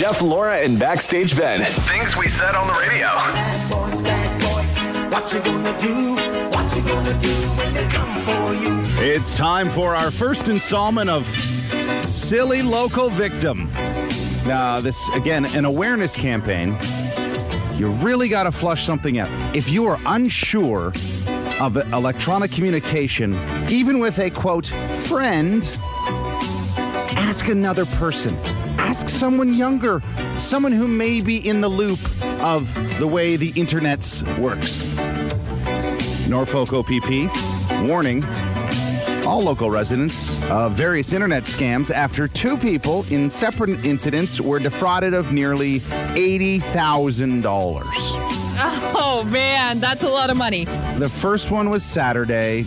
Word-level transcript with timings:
Jeff, 0.00 0.22
Laura, 0.22 0.56
and 0.56 0.78
Backstage 0.78 1.36
Ben. 1.36 1.60
Things 1.60 2.16
we 2.16 2.26
said 2.26 2.54
on 2.54 2.66
the 2.66 2.72
radio. 2.72 3.06
Bad 3.06 3.70
boys, 3.70 4.00
bad 4.00 4.40
boys. 4.40 5.12
What 5.12 5.30
you 5.30 5.40
gonna 5.40 5.78
do? 5.78 6.14
What 6.56 6.74
you 6.74 6.82
gonna 6.88 7.20
do 7.20 7.28
when 7.28 7.74
they 7.74 7.86
come 7.88 8.18
for 8.22 8.54
you? 8.64 8.82
It's 9.06 9.36
time 9.36 9.68
for 9.68 9.94
our 9.94 10.10
first 10.10 10.48
installment 10.48 11.10
of 11.10 11.26
Silly 12.02 12.62
Local 12.62 13.10
Victim. 13.10 13.70
Now, 14.46 14.80
this, 14.80 15.06
again, 15.10 15.44
an 15.54 15.66
awareness 15.66 16.16
campaign. 16.16 16.78
You 17.74 17.90
really 17.90 18.30
got 18.30 18.44
to 18.44 18.52
flush 18.52 18.84
something 18.84 19.18
out. 19.18 19.28
If 19.54 19.68
you 19.68 19.84
are 19.84 19.98
unsure 20.06 20.94
of 21.60 21.76
electronic 21.92 22.52
communication, 22.52 23.38
even 23.68 23.98
with 23.98 24.18
a 24.18 24.30
quote, 24.30 24.64
friend, 24.64 25.62
ask 27.18 27.48
another 27.48 27.84
person. 27.84 28.34
Ask 28.90 29.08
someone 29.08 29.54
younger, 29.54 30.02
someone 30.36 30.72
who 30.72 30.88
may 30.88 31.20
be 31.20 31.48
in 31.48 31.60
the 31.60 31.68
loop 31.68 32.00
of 32.42 32.74
the 32.98 33.06
way 33.06 33.36
the 33.36 33.52
internet's 33.54 34.24
works. 34.36 34.82
Norfolk 36.28 36.72
OPP 36.72 37.30
warning 37.84 38.24
all 39.24 39.42
local 39.42 39.70
residents 39.70 40.42
of 40.50 40.72
various 40.72 41.12
internet 41.12 41.44
scams 41.44 41.92
after 41.92 42.26
two 42.26 42.56
people 42.56 43.06
in 43.10 43.30
separate 43.30 43.86
incidents 43.86 44.40
were 44.40 44.58
defrauded 44.58 45.14
of 45.14 45.32
nearly 45.32 45.78
$80,000. 45.78 47.84
Oh 49.02 49.24
man, 49.30 49.78
that's 49.78 50.02
a 50.02 50.08
lot 50.08 50.30
of 50.30 50.36
money. 50.36 50.64
The 50.98 51.08
first 51.08 51.52
one 51.52 51.70
was 51.70 51.84
Saturday. 51.84 52.66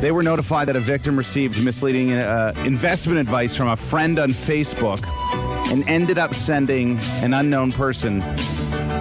They 0.00 0.12
were 0.12 0.22
notified 0.22 0.68
that 0.68 0.76
a 0.76 0.80
victim 0.80 1.16
received 1.16 1.62
misleading 1.64 2.12
uh, 2.12 2.52
investment 2.64 3.18
advice 3.18 3.56
from 3.56 3.68
a 3.68 3.76
friend 3.76 4.18
on 4.18 4.30
Facebook 4.30 5.06
and 5.72 5.88
ended 5.88 6.18
up 6.18 6.34
sending 6.34 6.98
an 7.22 7.34
unknown 7.34 7.72
person 7.72 8.22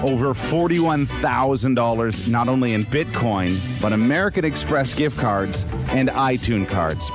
over 0.04 0.34
$41,000 0.34 2.30
not 2.30 2.50
only 2.50 2.74
in 2.74 2.84
Bitcoin, 2.84 3.58
but 3.82 3.94
American 3.94 4.44
Express 4.44 4.94
gift 4.94 5.18
cards 5.18 5.66
and 5.90 6.10
iTunes 6.10 6.68
cards. 6.68 7.10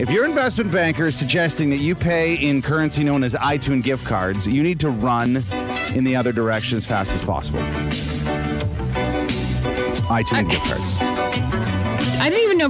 If 0.00 0.10
your 0.10 0.24
investment 0.24 0.72
banker 0.72 1.06
is 1.06 1.16
suggesting 1.16 1.70
that 1.70 1.78
you 1.78 1.94
pay 1.94 2.34
in 2.34 2.62
currency 2.62 3.04
known 3.04 3.22
as 3.22 3.34
iTunes 3.34 3.82
gift 3.82 4.06
cards, 4.06 4.46
you 4.46 4.62
need 4.62 4.80
to 4.80 4.90
run 4.90 5.42
in 5.94 6.04
the 6.04 6.16
other 6.16 6.32
direction 6.32 6.76
as 6.78 6.86
fast 6.86 7.14
as 7.14 7.24
possible. 7.24 7.60
iTunes 10.08 10.50
gift 10.50 10.64
cards. 10.66 11.45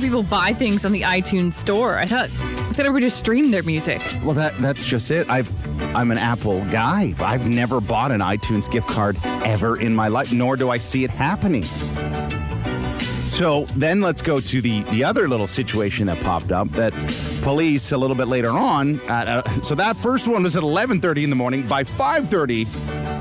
People 0.01 0.23
buy 0.23 0.53
things 0.53 0.85
on 0.85 0.93
the 0.93 1.03
iTunes 1.03 1.55
store. 1.55 1.97
I 1.97 2.07
thought 2.07 2.27
I 2.27 2.29
thought 2.29 2.87
everybody 2.87 3.07
just 3.07 3.19
streamed 3.19 3.53
their 3.53 3.63
music. 3.63 4.01
Well, 4.23 4.35
that 4.35 4.57
that's 4.59 4.87
just 4.87 5.11
it. 5.11 5.29
I've 5.29 5.51
I'm 5.97 6.11
an 6.11 6.19
Apple 6.19 6.65
guy. 6.67 7.15
I've 7.19 7.49
never 7.49 7.81
bought 7.81 8.13
an 8.13 8.21
iTunes 8.21 8.71
gift 8.71 8.89
card 8.89 9.17
ever 9.25 9.79
in 9.79 9.95
my 9.95 10.09
life, 10.09 10.33
nor 10.33 10.57
do 10.57 10.71
I 10.71 10.79
see 10.79 11.03
it 11.03 11.11
happening. 11.11 11.65
So 13.27 13.65
then 13.77 14.01
let's 14.01 14.23
go 14.23 14.39
to 14.39 14.61
the 14.61 14.83
the 14.85 15.03
other 15.03 15.29
little 15.29 15.47
situation 15.47 16.07
that 16.07 16.21
popped 16.21 16.53
up 16.53 16.69
that 16.71 16.93
police 17.43 17.93
a 17.93 17.99
little 17.99 18.17
bit 18.17 18.29
later 18.29 18.51
on. 18.51 19.01
Uh, 19.09 19.43
so 19.63 19.75
that 19.75 19.97
first 19.97 20.29
one 20.29 20.43
was 20.43 20.57
at 20.57 20.63
11:30 20.63 21.25
in 21.25 21.31
the 21.31 21.37
morning. 21.37 21.67
By 21.67 21.85
5:30 21.85 22.67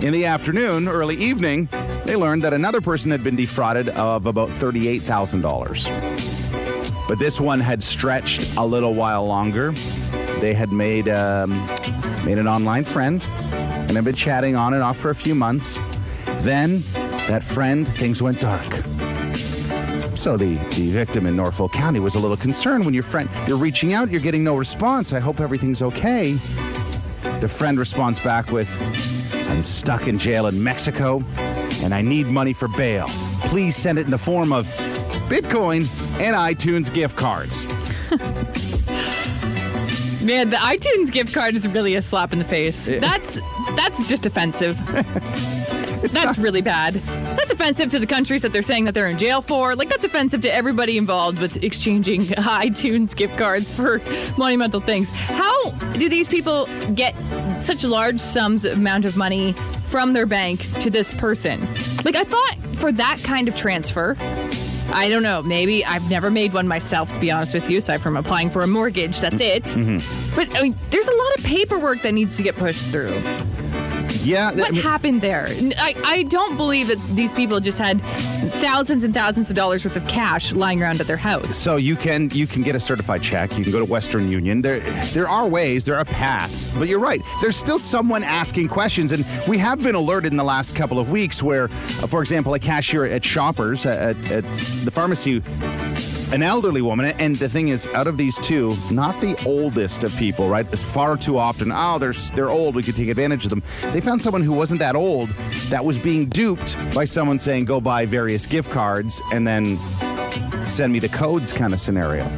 in 0.04 0.14
the 0.14 0.26
afternoon, 0.26 0.88
early 0.88 1.16
evening, 1.16 1.70
they 2.04 2.16
learned 2.16 2.44
that 2.44 2.54
another 2.54 2.82
person 2.82 3.12
had 3.12 3.24
been 3.24 3.36
defrauded 3.36 3.90
of 3.90 4.28
about 4.28 4.50
$38,000. 4.50 6.65
But 7.08 7.20
this 7.20 7.40
one 7.40 7.60
had 7.60 7.84
stretched 7.84 8.56
a 8.58 8.66
little 8.66 8.94
while 8.94 9.26
longer. 9.26 9.72
They 10.40 10.54
had 10.54 10.72
made 10.72 11.08
um, 11.08 11.52
made 12.26 12.40
an 12.40 12.48
online 12.48 12.84
friend 12.84 13.26
and 13.52 13.92
had 13.92 14.04
been 14.06 14.16
chatting 14.16 14.56
on 14.56 14.74
and 14.74 14.82
off 14.82 14.98
for 14.98 15.12
a 15.12 15.16
few 15.16 15.36
months. 15.36 15.80
Then 16.40 16.84
that 17.28 17.44
friend, 17.44 17.88
things 17.88 18.22
went 18.22 18.40
dark. 18.40 18.66
So 20.16 20.38
the, 20.38 20.56
the 20.76 20.90
victim 20.90 21.28
in 21.28 21.36
Norfolk 21.36 21.74
County 21.74 22.00
was 22.00 22.16
a 22.16 22.20
little 22.20 22.38
concerned 22.38 22.86
when 22.86 22.94
your 22.94 23.04
friend 23.04 23.30
you're 23.48 23.58
reaching 23.58 23.94
out, 23.94 24.10
you're 24.10 24.22
getting 24.22 24.44
no 24.44 24.56
response. 24.56 25.14
I 25.14 25.20
hope 25.20 25.40
everything's 25.40 25.84
okay. 25.84 26.34
The 27.40 27.48
friend 27.48 27.78
responds 27.78 28.20
back 28.20 28.52
with, 28.52 28.70
I'm 29.50 29.62
stuck 29.62 30.08
in 30.08 30.18
jail 30.18 30.48
in 30.48 30.64
Mexico 30.64 31.24
and 31.84 31.94
I 31.94 32.02
need 32.02 32.28
money 32.28 32.54
for 32.54 32.68
bail. 32.70 33.06
Please 33.42 33.76
send 33.76 34.00
it 34.00 34.06
in 34.06 34.12
the 34.12 34.18
form 34.18 34.52
of 34.52 34.66
Bitcoin 35.30 35.86
and 36.20 36.36
iTunes 36.36 36.94
gift 36.94 37.16
cards. 37.18 37.66
Man, 40.26 40.50
the 40.50 40.58
iTunes 40.58 41.12
gift 41.12 41.36
card 41.36 41.54
is 41.54 41.68
really 41.68 41.94
a 41.96 42.02
slap 42.02 42.34
in 42.34 42.40
the 42.40 42.46
face. 42.46 42.86
That's 42.86 43.40
that's 43.76 44.10
just 44.10 44.26
offensive. 44.26 44.76
that's 46.12 46.38
really 46.40 46.62
bad. 46.62 46.96
That's 46.96 47.52
offensive 47.52 47.90
to 47.90 48.00
the 48.00 48.08
countries 48.08 48.42
that 48.42 48.52
they're 48.52 48.64
saying 48.64 48.86
that 48.86 48.94
they're 48.94 49.08
in 49.08 49.18
jail 49.20 49.42
for. 49.42 49.76
Like 49.76 49.90
that's 49.90 50.04
offensive 50.04 50.42
to 50.42 50.54
everybody 50.54 50.98
involved 50.98 51.40
with 51.40 51.64
exchanging 51.64 52.22
iTunes 52.22 53.16
gift 53.16 53.38
cards 53.38 53.70
for 53.70 54.02
monumental 54.38 54.80
things. 54.80 55.10
How 55.10 55.70
do 55.70 56.10
these 56.10 56.28
people 56.28 56.68
get 56.96 57.14
such 57.62 57.84
large 57.84 58.20
sums 58.20 58.66
amount 58.66 59.06
of 59.06 59.18
money 59.18 59.54
from 59.84 60.14
their 60.14 60.26
bank 60.26 60.62
to 60.82 60.90
this 60.90 61.14
person? 61.14 61.62
Like 62.04 62.16
I 62.16 62.24
thought 62.24 62.58
for 62.78 62.92
that 62.94 63.20
kind 63.24 63.48
of 63.48 63.56
transfer, 63.56 64.16
I 64.92 65.10
don't 65.10 65.24
know. 65.24 65.42
Maybe 65.42 65.84
I've 65.84 66.10
never 66.10 66.30
made 66.32 66.54
one 66.54 66.68
myself, 66.68 67.14
to 67.14 67.20
be 67.20 67.32
honest 67.32 67.54
with 67.54 67.70
you, 67.70 67.78
aside 67.80 68.02
from 68.02 68.18
applying 68.18 68.50
for 68.50 68.64
a 68.64 68.68
mortgage. 68.68 69.20
That's 69.20 69.42
it. 69.42 69.64
Mm-hmm. 69.64 70.36
But 70.36 70.56
I 70.56 70.62
mean, 70.62 70.76
there's 70.90 71.08
a 71.08 71.16
lot 71.16 71.38
of 71.38 71.46
paperwork 71.46 72.02
that 72.04 72.14
needs 72.14 72.38
to 72.38 72.44
get 72.44 72.56
pushed 72.56 72.86
through. 72.86 73.22
Yeah, 74.24 74.52
What 74.52 74.74
happened 74.76 75.22
there? 75.22 75.48
I, 75.78 75.96
I 76.04 76.24
don't 76.24 76.58
believe 76.58 76.88
that 76.88 77.00
these 77.16 77.32
people 77.34 77.60
just 77.60 77.78
had 77.78 78.02
thousands 78.62 79.04
and 79.04 79.14
thousands 79.14 79.50
of 79.50 79.56
dollars 79.56 79.84
worth 79.86 79.96
of 79.96 80.08
cash 80.08 80.54
lying 80.54 80.82
around 80.82 81.00
at 81.02 81.08
their 81.08 81.18
house. 81.18 81.56
So 81.56 81.76
you 81.76 81.96
can 81.96 82.30
you 82.32 82.48
can 82.48 82.64
get 82.64 82.76
a 82.76 82.80
certified 82.80 83.22
check. 83.22 83.58
You 83.58 83.64
can 83.64 83.72
go 83.72 83.80
to 83.80 83.86
Western 83.86 84.32
Union. 84.32 84.62
There 84.62 84.80
there 85.14 85.28
are 85.28 85.48
ways, 85.48 85.86
there 85.86 85.96
are 85.96 86.06
paths. 86.06 86.72
But 86.72 86.88
you're 86.88 87.00
right. 87.00 87.22
There's 87.42 87.56
still 87.58 87.80
someone 87.80 88.24
asking 88.24 88.70
questions, 88.70 89.12
and 89.12 89.26
we 89.48 89.58
have 89.60 89.82
been 89.84 89.96
alerted 89.96 90.32
in 90.32 90.38
the 90.38 90.44
last 90.44 90.76
couple 90.76 91.00
of 91.00 91.12
weeks 91.12 91.42
where, 91.44 91.66
uh, 91.66 92.08
for 92.08 92.22
example, 92.22 92.54
a 92.54 92.60
cashier 92.60 93.06
at 93.06 93.24
Shoppers 93.24 93.86
at, 93.86 94.16
at 94.32 94.44
the 94.84 94.92
pharmacy. 94.92 95.42
An 96.32 96.44
elderly 96.44 96.82
woman, 96.82 97.14
and 97.20 97.36
the 97.36 97.48
thing 97.48 97.70
is, 97.70 97.88
out 97.88 98.08
of 98.08 98.18
these 98.18 98.38
two, 98.40 98.76
not 98.92 99.22
the 99.22 99.42
oldest 99.46 100.04
of 100.04 100.16
people, 100.18 100.50
right? 100.50 100.66
It's 100.74 100.94
far 100.94 101.16
too 101.18 101.38
often. 101.38 101.72
Oh, 101.72 101.98
they're 101.98 102.14
they're 102.34 102.50
old. 102.50 102.76
We 102.76 102.84
could 102.84 102.96
take 102.96 103.08
advantage 103.10 103.46
of 103.46 103.52
them. 103.52 103.64
They 103.94 104.02
found 104.02 104.22
someone 104.22 104.42
who 104.42 104.52
wasn't 104.52 104.80
that 104.80 104.96
old 104.96 105.30
that 105.70 105.86
was 105.86 105.98
being 105.98 106.26
duped 106.26 106.78
by 106.94 107.06
someone 107.06 107.40
saying, 107.40 107.66
"Go 107.66 107.80
buy 107.80 108.06
various 108.06 108.46
gift 108.46 108.72
cards," 108.72 109.22
and 109.32 109.48
then 109.48 109.80
send 110.68 110.92
me 110.92 111.00
the 111.00 111.10
codes 111.10 111.54
kind 111.54 111.74
of 111.74 111.80
scenario. 111.80 112.30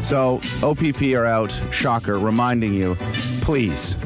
So 0.00 0.40
OPP 0.62 1.14
are 1.14 1.26
out, 1.26 1.50
shocker, 1.70 2.18
reminding 2.18 2.74
you, 2.74 2.96
please, 3.40 3.96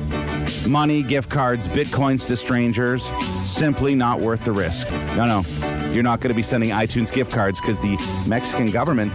money, 0.67 1.03
gift 1.03 1.29
cards, 1.29 1.69
bitcoins 1.69 2.27
to 2.29 2.37
strangers, 2.37 3.11
simply 3.43 3.95
not 3.95 4.21
worth 4.21 4.45
the 4.45 4.53
risk. 4.53 4.91
No, 5.17 5.27
no. 5.27 5.76
You're 5.97 6.03
not 6.03 6.21
going 6.21 6.29
to 6.29 6.35
be 6.37 6.43
sending 6.43 6.69
iTunes 6.73 7.11
gift 7.11 7.33
cards 7.33 7.59
because 7.59 7.81
the 7.81 7.97
Mexican 8.29 8.67
government, 8.67 9.11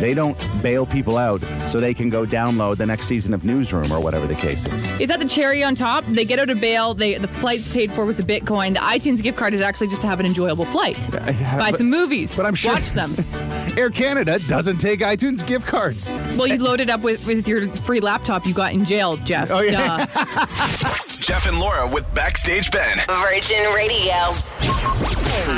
they 0.00 0.14
don't 0.14 0.46
bail 0.62 0.86
people 0.86 1.18
out 1.18 1.42
so 1.66 1.78
they 1.78 1.92
can 1.92 2.08
go 2.08 2.24
download 2.24 2.78
the 2.78 2.86
next 2.86 3.04
season 3.04 3.34
of 3.34 3.44
Newsroom 3.44 3.92
or 3.92 4.00
whatever 4.00 4.26
the 4.26 4.34
case 4.34 4.64
is. 4.64 4.88
Is 4.98 5.08
that 5.10 5.20
the 5.20 5.28
cherry 5.28 5.62
on 5.62 5.74
top? 5.74 6.06
They 6.06 6.24
get 6.24 6.38
out 6.38 6.48
of 6.48 6.58
bail. 6.58 6.94
They 6.94 7.16
the 7.18 7.28
flight's 7.28 7.70
paid 7.70 7.92
for 7.92 8.06
with 8.06 8.16
the 8.16 8.22
Bitcoin. 8.22 8.72
The 8.72 8.80
iTunes 8.80 9.22
gift 9.22 9.36
card 9.36 9.52
is 9.52 9.60
actually 9.60 9.88
just 9.88 10.00
to 10.02 10.08
have 10.08 10.20
an 10.20 10.24
enjoyable 10.26 10.64
flight, 10.64 11.06
uh, 11.14 11.18
buy 11.58 11.70
but- 11.70 11.74
some 11.74 11.90
movies, 11.90 12.34
but 12.34 12.46
I'm 12.46 12.54
sure- 12.54 12.72
watch 12.72 12.92
them. 12.92 13.14
Air 13.76 13.90
Canada 13.90 14.38
doesn't 14.48 14.78
take 14.78 15.00
iTunes 15.00 15.46
gift 15.46 15.66
cards. 15.66 16.10
Well, 16.38 16.46
you 16.46 16.56
load 16.56 16.80
it 16.80 16.88
up 16.88 17.02
with, 17.02 17.26
with 17.26 17.46
your 17.46 17.68
free 17.76 18.00
laptop 18.00 18.46
you 18.46 18.54
got 18.54 18.72
in 18.72 18.86
jail, 18.86 19.16
Jeff. 19.18 19.50
Oh, 19.50 19.60
yeah. 19.60 20.06
Jeff 21.20 21.46
and 21.46 21.58
Laura 21.60 21.86
with 21.86 22.12
Backstage 22.14 22.70
Ben. 22.70 23.00
Virgin 23.06 23.70
Radio. 23.74 25.01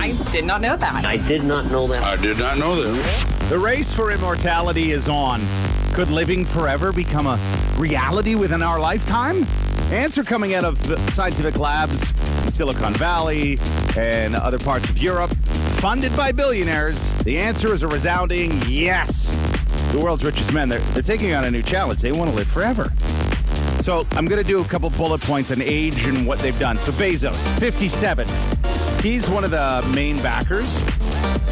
I 0.05 0.13
did 0.31 0.45
not 0.45 0.61
know 0.61 0.77
that. 0.77 1.07
I 1.07 1.17
did 1.17 1.45
not 1.45 1.71
know 1.71 1.87
that. 1.87 2.03
I 2.03 2.17
did 2.17 2.39
not 2.39 2.59
know 2.59 2.75
that. 2.75 3.49
The 3.49 3.59
race 3.59 3.91
for 3.91 4.13
immortality 4.13 4.91
is 4.91 5.09
on. 5.09 5.41
Could 5.95 6.11
living 6.11 6.45
forever 6.45 6.93
become 6.93 7.27
a 7.27 7.39
reality 7.79 8.35
within 8.35 8.61
our 8.61 8.79
lifetime? 8.79 9.47
Answer 9.91 10.23
coming 10.23 10.53
out 10.53 10.63
of 10.63 10.77
scientific 11.15 11.59
labs 11.59 12.11
in 12.45 12.51
Silicon 12.51 12.93
Valley 12.93 13.59
and 13.97 14.37
other 14.37 14.59
parts 14.59 14.91
of 14.91 14.99
Europe, 14.99 15.31
funded 15.81 16.15
by 16.15 16.33
billionaires. 16.33 17.09
The 17.23 17.39
answer 17.39 17.73
is 17.73 17.83
a 17.83 17.89
resounding 17.89 18.53
yes. 18.69 19.33
The 19.93 20.01
world's 20.01 20.23
richest 20.23 20.53
men, 20.53 20.69
they're, 20.69 20.81
they're 20.81 21.03
taking 21.03 21.33
on 21.33 21.45
a 21.45 21.51
new 21.51 21.63
challenge. 21.63 22.03
They 22.03 22.13
want 22.13 22.29
to 22.29 22.37
live 22.37 22.49
forever. 22.49 22.93
So 23.81 24.07
I'm 24.13 24.27
going 24.27 24.43
to 24.43 24.47
do 24.47 24.61
a 24.61 24.65
couple 24.65 24.91
bullet 24.91 25.23
points 25.23 25.51
on 25.51 25.63
age 25.63 26.05
and 26.05 26.27
what 26.27 26.41
they've 26.41 26.59
done. 26.59 26.77
So 26.77 26.93
Bezos, 26.93 27.49
57. 27.59 28.27
He's 29.05 29.29
one 29.29 29.45
of 29.45 29.51
the 29.51 29.87
main 29.95 30.17
backers 30.23 30.79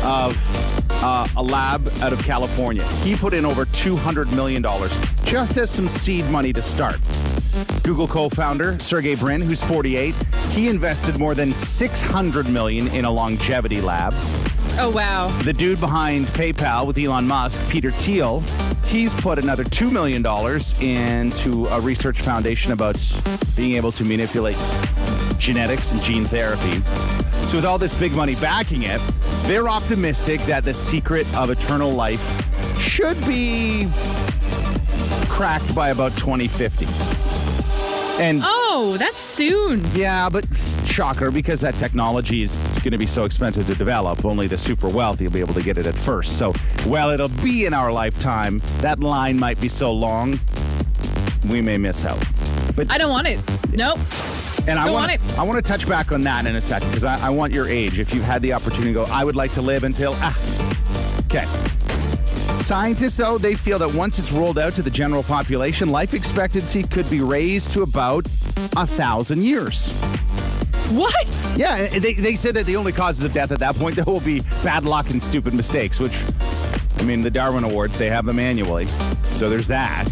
of 0.03 0.35
uh, 1.05 1.29
a 1.37 1.43
lab 1.43 1.87
out 2.01 2.15
of 2.15 2.25
California. 2.25 2.83
He 3.03 3.15
put 3.15 3.35
in 3.35 3.45
over 3.45 3.67
$200 3.67 4.35
million 4.35 4.63
just 5.25 5.59
as 5.59 5.71
some 5.71 5.87
seed 5.87 6.25
money 6.31 6.55
to 6.55 6.63
start. 6.63 6.99
Google 7.83 8.09
co-founder 8.09 8.79
Sergey 8.79 9.17
Brin, 9.17 9.43
who's 9.43 9.63
48, 9.63 10.15
he 10.53 10.69
invested 10.69 11.19
more 11.19 11.35
than 11.35 11.53
600 11.53 12.49
million 12.49 12.89
in 12.89 13.05
a 13.05 13.11
longevity 13.11 13.83
lab. 13.83 14.15
Oh 14.79 14.91
wow. 14.95 15.29
The 15.43 15.53
dude 15.53 15.79
behind 15.79 16.29
PayPal 16.29 16.87
with 16.87 16.97
Elon 16.97 17.27
Musk, 17.27 17.71
Peter 17.71 17.91
Thiel, 17.91 18.41
he's 18.87 19.13
put 19.13 19.39
another 19.39 19.65
$2 19.65 19.93
million 19.93 20.25
into 20.81 21.67
a 21.67 21.79
research 21.83 22.23
foundation 22.23 22.73
about 22.73 22.97
being 23.55 23.75
able 23.75 23.93
to 23.93 24.07
manipulate 24.07 24.57
genetics 25.37 25.93
and 25.93 26.01
gene 26.01 26.25
therapy. 26.25 26.81
So, 27.45 27.59
with 27.59 27.67
all 27.67 27.77
this 27.79 27.93
big 27.99 28.15
money 28.17 28.35
backing 28.37 28.83
it, 28.85 29.01
they're 29.43 29.69
optimistic 29.69 30.41
that 30.43 30.65
the 30.65 30.73
secret 30.73 31.27
of 31.37 31.51
eternal 31.51 31.91
life 31.91 32.21
should 32.81 33.19
be 33.27 33.89
cracked 35.29 35.75
by 35.75 35.91
about 35.91 36.17
2050. 36.17 36.87
And 38.23 38.41
Oh, 38.45 38.97
that's 38.99 39.19
soon. 39.19 39.83
yeah, 39.95 40.29
but 40.31 40.47
shocker, 40.87 41.31
because 41.31 41.61
that 41.61 41.75
technology 41.75 42.43
is 42.43 42.57
going 42.83 42.93
to 42.93 42.99
be 42.99 43.07
so 43.07 43.25
expensive 43.25 43.67
to 43.67 43.75
develop, 43.75 44.25
only 44.25 44.47
the 44.47 44.57
super 44.59 44.89
wealthy 44.89 45.25
will 45.27 45.33
be 45.33 45.41
able 45.41 45.55
to 45.55 45.63
get 45.63 45.77
it 45.77 45.87
at 45.87 45.95
first. 45.95 46.39
So, 46.39 46.53
while 46.85 47.11
it'll 47.11 47.29
be 47.43 47.67
in 47.67 47.75
our 47.75 47.93
lifetime, 47.93 48.63
that 48.79 49.01
line 49.01 49.39
might 49.39 49.61
be 49.61 49.69
so 49.69 49.93
long, 49.93 50.39
we 51.51 51.61
may 51.61 51.77
miss 51.77 52.07
out. 52.07 52.23
But 52.77 52.91
I 52.91 52.97
don't 52.97 53.11
want 53.11 53.27
it. 53.27 53.41
Nope. 53.75 53.99
And 54.69 54.79
I 54.79 54.91
want. 54.91 55.39
I 55.39 55.43
want 55.43 55.65
to 55.65 55.69
touch 55.69 55.89
back 55.89 56.13
on 56.13 56.23
that 56.23 56.47
in 56.47 56.57
a 56.57 56.61
second 56.61 56.89
because 56.89 57.05
I, 57.05 57.27
I 57.27 57.31
want 57.31 57.53
your 57.53 57.69
age. 57.69 57.99
If 57.99 58.15
you've 58.15 58.25
had 58.25 58.43
the 58.43 58.53
opportunity 58.53 58.89
to 58.89 58.95
go, 58.95 59.05
I 59.05 59.25
would 59.25 59.37
like 59.37 59.53
to 59.53 59.63
live 59.63 59.85
until 59.85 60.15
ah. 60.17 60.37
Okay. 61.27 61.47
Scientists, 62.55 63.17
though, 63.17 63.39
they 63.39 63.55
feel 63.55 63.79
that 63.79 63.93
once 63.93 64.19
it's 64.19 64.31
rolled 64.31 64.59
out 64.59 64.75
to 64.75 64.83
the 64.83 64.91
general 64.91 65.23
population, 65.23 65.89
life 65.89 66.15
expectancy 66.15 66.83
could 66.83 67.09
be 67.11 67.21
raised 67.21 67.73
to 67.73 67.83
about 67.83 68.27
a 68.77 68.87
thousand 68.87 69.43
years. 69.43 69.91
What? 70.93 71.55
Yeah, 71.57 71.89
they, 71.89 72.13
they 72.13 72.37
said 72.37 72.55
that 72.55 72.67
the 72.67 72.77
only 72.77 72.93
causes 72.93 73.25
of 73.25 73.33
death 73.33 73.51
at 73.51 73.59
that 73.61 73.75
point, 73.77 73.97
though, 74.05 74.13
will 74.13 74.21
be 74.21 74.41
bad 74.63 74.85
luck 74.85 75.11
and 75.11 75.23
stupid 75.23 75.55
mistakes, 75.55 75.99
which, 75.99 76.13
I 76.99 77.03
mean, 77.03 77.23
the 77.23 77.31
Darwin 77.31 77.65
Awards, 77.65 77.97
they 77.97 78.11
have 78.11 78.27
them 78.27 78.39
annually. 78.39 78.87
So 79.33 79.49
there's 79.49 79.69
that. 79.69 80.09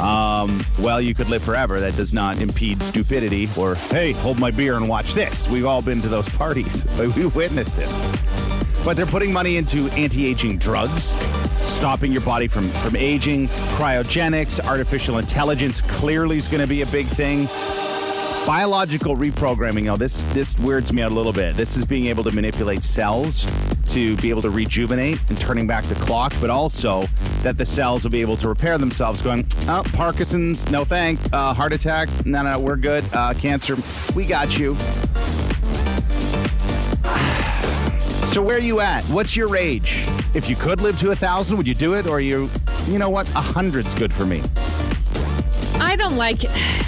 Um, 0.00 0.60
well, 0.78 1.00
you 1.00 1.14
could 1.14 1.28
live 1.28 1.42
forever. 1.42 1.80
That 1.80 1.96
does 1.96 2.12
not 2.12 2.40
impede 2.40 2.82
stupidity 2.82 3.48
or, 3.56 3.76
hey, 3.76 4.12
hold 4.12 4.38
my 4.38 4.50
beer 4.50 4.76
and 4.76 4.88
watch 4.88 5.14
this. 5.14 5.48
We've 5.48 5.66
all 5.66 5.82
been 5.82 6.00
to 6.02 6.08
those 6.08 6.28
parties. 6.28 6.84
We've 6.98 7.34
witnessed 7.34 7.76
this. 7.76 8.06
But 8.84 8.96
they're 8.96 9.06
putting 9.06 9.32
money 9.32 9.56
into 9.56 9.88
anti 9.90 10.26
aging 10.26 10.58
drugs, 10.58 11.16
stopping 11.62 12.12
your 12.12 12.20
body 12.20 12.48
from, 12.48 12.68
from 12.68 12.96
aging, 12.96 13.48
cryogenics, 13.76 14.62
artificial 14.66 15.18
intelligence 15.18 15.80
clearly 15.80 16.36
is 16.36 16.48
going 16.48 16.60
to 16.60 16.68
be 16.68 16.82
a 16.82 16.86
big 16.86 17.06
thing. 17.06 17.48
Biological 18.46 19.16
reprogramming, 19.16 19.90
oh, 19.90 19.96
this 19.96 20.24
this 20.34 20.58
weirds 20.58 20.92
me 20.92 21.00
out 21.00 21.10
a 21.10 21.14
little 21.14 21.32
bit. 21.32 21.56
This 21.56 21.78
is 21.78 21.86
being 21.86 22.08
able 22.08 22.22
to 22.24 22.30
manipulate 22.34 22.82
cells 22.82 23.46
to 23.88 24.16
be 24.18 24.28
able 24.28 24.42
to 24.42 24.50
rejuvenate 24.50 25.18
and 25.30 25.40
turning 25.40 25.66
back 25.66 25.84
the 25.84 25.94
clock, 25.94 26.30
but 26.42 26.50
also 26.50 27.04
that 27.42 27.56
the 27.56 27.64
cells 27.64 28.04
will 28.04 28.10
be 28.10 28.20
able 28.20 28.36
to 28.36 28.46
repair 28.46 28.76
themselves. 28.76 29.22
Going, 29.22 29.46
oh, 29.66 29.82
Parkinson's, 29.94 30.70
no 30.70 30.84
thank. 30.84 31.18
Uh, 31.32 31.54
heart 31.54 31.72
attack, 31.72 32.10
no, 32.26 32.42
no, 32.42 32.58
we're 32.58 32.76
good. 32.76 33.02
Uh, 33.14 33.32
cancer, 33.32 33.76
we 34.14 34.26
got 34.26 34.58
you. 34.58 34.76
So 38.24 38.42
where 38.42 38.56
are 38.56 38.60
you 38.60 38.80
at? 38.80 39.04
What's 39.04 39.36
your 39.36 39.54
age? 39.54 40.06
If 40.34 40.50
you 40.50 40.56
could 40.56 40.80
live 40.80 40.98
to 40.98 41.12
a 41.12 41.14
thousand, 41.14 41.56
would 41.56 41.68
you 41.68 41.74
do 41.74 41.94
it? 41.94 42.08
Or 42.08 42.20
you, 42.20 42.50
you 42.88 42.98
know 42.98 43.08
what? 43.08 43.28
A 43.36 43.40
hundred's 43.40 43.94
good 43.94 44.12
for 44.12 44.26
me. 44.26 44.42
I 45.78 45.94
don't 45.94 46.16
like 46.16 46.42
it. 46.42 46.83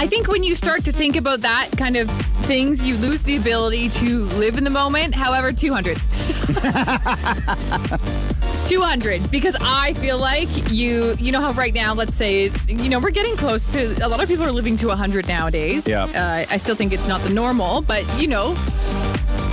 I 0.00 0.06
think 0.06 0.28
when 0.28 0.42
you 0.42 0.54
start 0.54 0.82
to 0.84 0.92
think 0.92 1.16
about 1.16 1.42
that 1.42 1.68
kind 1.76 1.94
of 1.94 2.10
things, 2.46 2.82
you 2.82 2.96
lose 2.96 3.22
the 3.22 3.36
ability 3.36 3.90
to 3.90 4.24
live 4.40 4.56
in 4.56 4.64
the 4.64 4.70
moment. 4.70 5.14
However, 5.14 5.52
200. 5.52 5.98
200 8.66 9.30
because 9.30 9.56
I 9.60 9.92
feel 9.94 10.18
like 10.18 10.48
you 10.70 11.14
you 11.18 11.32
know 11.32 11.40
how 11.40 11.52
right 11.52 11.74
now 11.74 11.92
let's 11.92 12.14
say 12.14 12.50
you 12.68 12.88
know 12.88 12.98
we're 12.98 13.10
getting 13.10 13.36
close 13.36 13.72
to 13.72 13.92
a 14.04 14.08
lot 14.08 14.22
of 14.22 14.28
people 14.28 14.46
are 14.46 14.52
living 14.52 14.78
to 14.78 14.88
100 14.88 15.28
nowadays. 15.28 15.86
Yeah. 15.86 16.04
Uh, 16.04 16.46
I 16.50 16.56
still 16.56 16.76
think 16.76 16.94
it's 16.94 17.08
not 17.08 17.20
the 17.20 17.34
normal, 17.34 17.82
but 17.82 18.06
you 18.18 18.28
know 18.28 18.54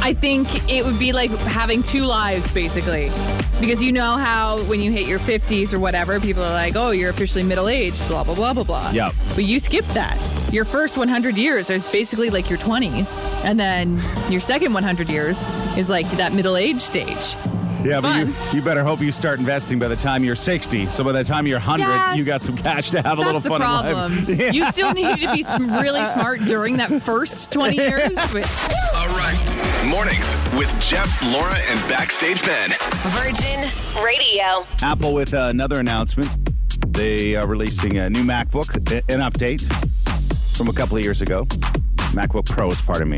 I 0.02 0.14
think 0.14 0.48
it 0.72 0.86
would 0.86 0.98
be 0.98 1.12
like 1.12 1.32
having 1.32 1.84
two 1.84 2.06
lives 2.06 2.50
basically. 2.52 3.12
Because 3.59 3.81
you 3.81 3.92
know 3.92 4.18
how 4.18 4.59
when 4.65 4.81
you 4.81 4.92
hit 4.92 5.07
your 5.07 5.19
50s 5.19 5.74
or 5.74 5.80
whatever, 5.80 6.19
people 6.19 6.44
are 6.44 6.54
like, 6.54 6.75
oh, 6.75 6.92
you're 6.92 7.09
officially 7.09 7.44
middle 7.44 7.69
aged, 7.69 8.07
blah, 8.07 8.24
blah, 8.24 8.36
blah, 8.36 8.54
blah, 8.54 8.63
blah. 8.63 8.92
Yep. 8.92 9.13
But 9.36 9.45
you 9.45 9.59
skip 9.59 9.86
that. 9.88 10.18
Your 10.54 10.63
first 10.63 10.98
100 10.98 11.38
years 11.38 11.69
is 11.69 11.88
basically 11.88 12.30
like 12.30 12.50
your 12.50 12.59
20s. 12.59 13.24
And 13.44 13.59
then 13.59 14.00
your 14.30 14.42
second 14.42 14.74
100 14.74 15.09
years 15.09 15.48
is 15.75 15.89
like 15.89 16.09
that 16.12 16.33
middle 16.33 16.56
age 16.56 16.81
stage. 16.81 17.36
Yeah, 17.83 18.01
but 18.01 18.27
you, 18.27 18.33
you 18.53 18.62
better 18.62 18.83
hope 18.83 19.01
you 19.01 19.12
start 19.12 19.39
investing 19.39 19.77
by 19.79 19.88
the 19.88 19.95
time 19.95 20.24
you're 20.24 20.35
60. 20.35 20.88
So 20.88 21.03
by 21.03 21.12
the 21.12 21.24
time 21.24 21.45
you're 21.47 21.59
100, 21.59 21.83
Yeah. 21.83 22.13
you 22.15 22.24
got 22.24 22.41
some 22.41 22.57
cash 22.57 22.89
to 22.91 23.01
have 23.01 23.18
a 23.19 23.21
little 23.21 23.33
That's 23.39 23.44
the 23.44 23.50
fun 23.50 23.62
problem. 23.62 24.13
in 24.13 24.25
life. 24.25 24.39
Yeah. 24.39 24.51
You 24.51 24.71
still 24.71 24.94
need 24.94 25.18
to 25.21 25.31
be 25.31 25.44
sm- 25.44 25.71
really 25.71 26.03
smart 26.06 26.39
during 26.41 26.77
that 26.77 27.01
first 27.03 27.51
20 27.51 27.75
years. 27.77 28.13
But 28.31 28.50
All 28.95 29.07
right. 29.09 29.38
Mornings 29.85 30.35
with 30.57 30.74
Jeff, 30.81 31.21
Laura, 31.31 31.56
and 31.56 31.79
Backstage 31.89 32.44
Ben. 32.44 32.71
Virgin 33.13 33.69
Radio. 34.03 34.65
Apple 34.81 35.13
with 35.13 35.33
uh, 35.33 35.47
another 35.51 35.79
announcement. 35.79 36.29
They 36.94 37.35
are 37.35 37.47
releasing 37.47 37.97
a 37.97 38.09
new 38.09 38.24
MacBook, 38.24 38.74
an 38.75 39.19
update 39.21 39.62
from 40.57 40.68
a 40.68 40.74
couple 40.74 40.97
of 40.97 41.03
years 41.03 41.21
ago. 41.21 41.45
MacBook 42.13 42.45
Pros, 42.50 42.81
pardon 42.81 43.09
me. 43.09 43.18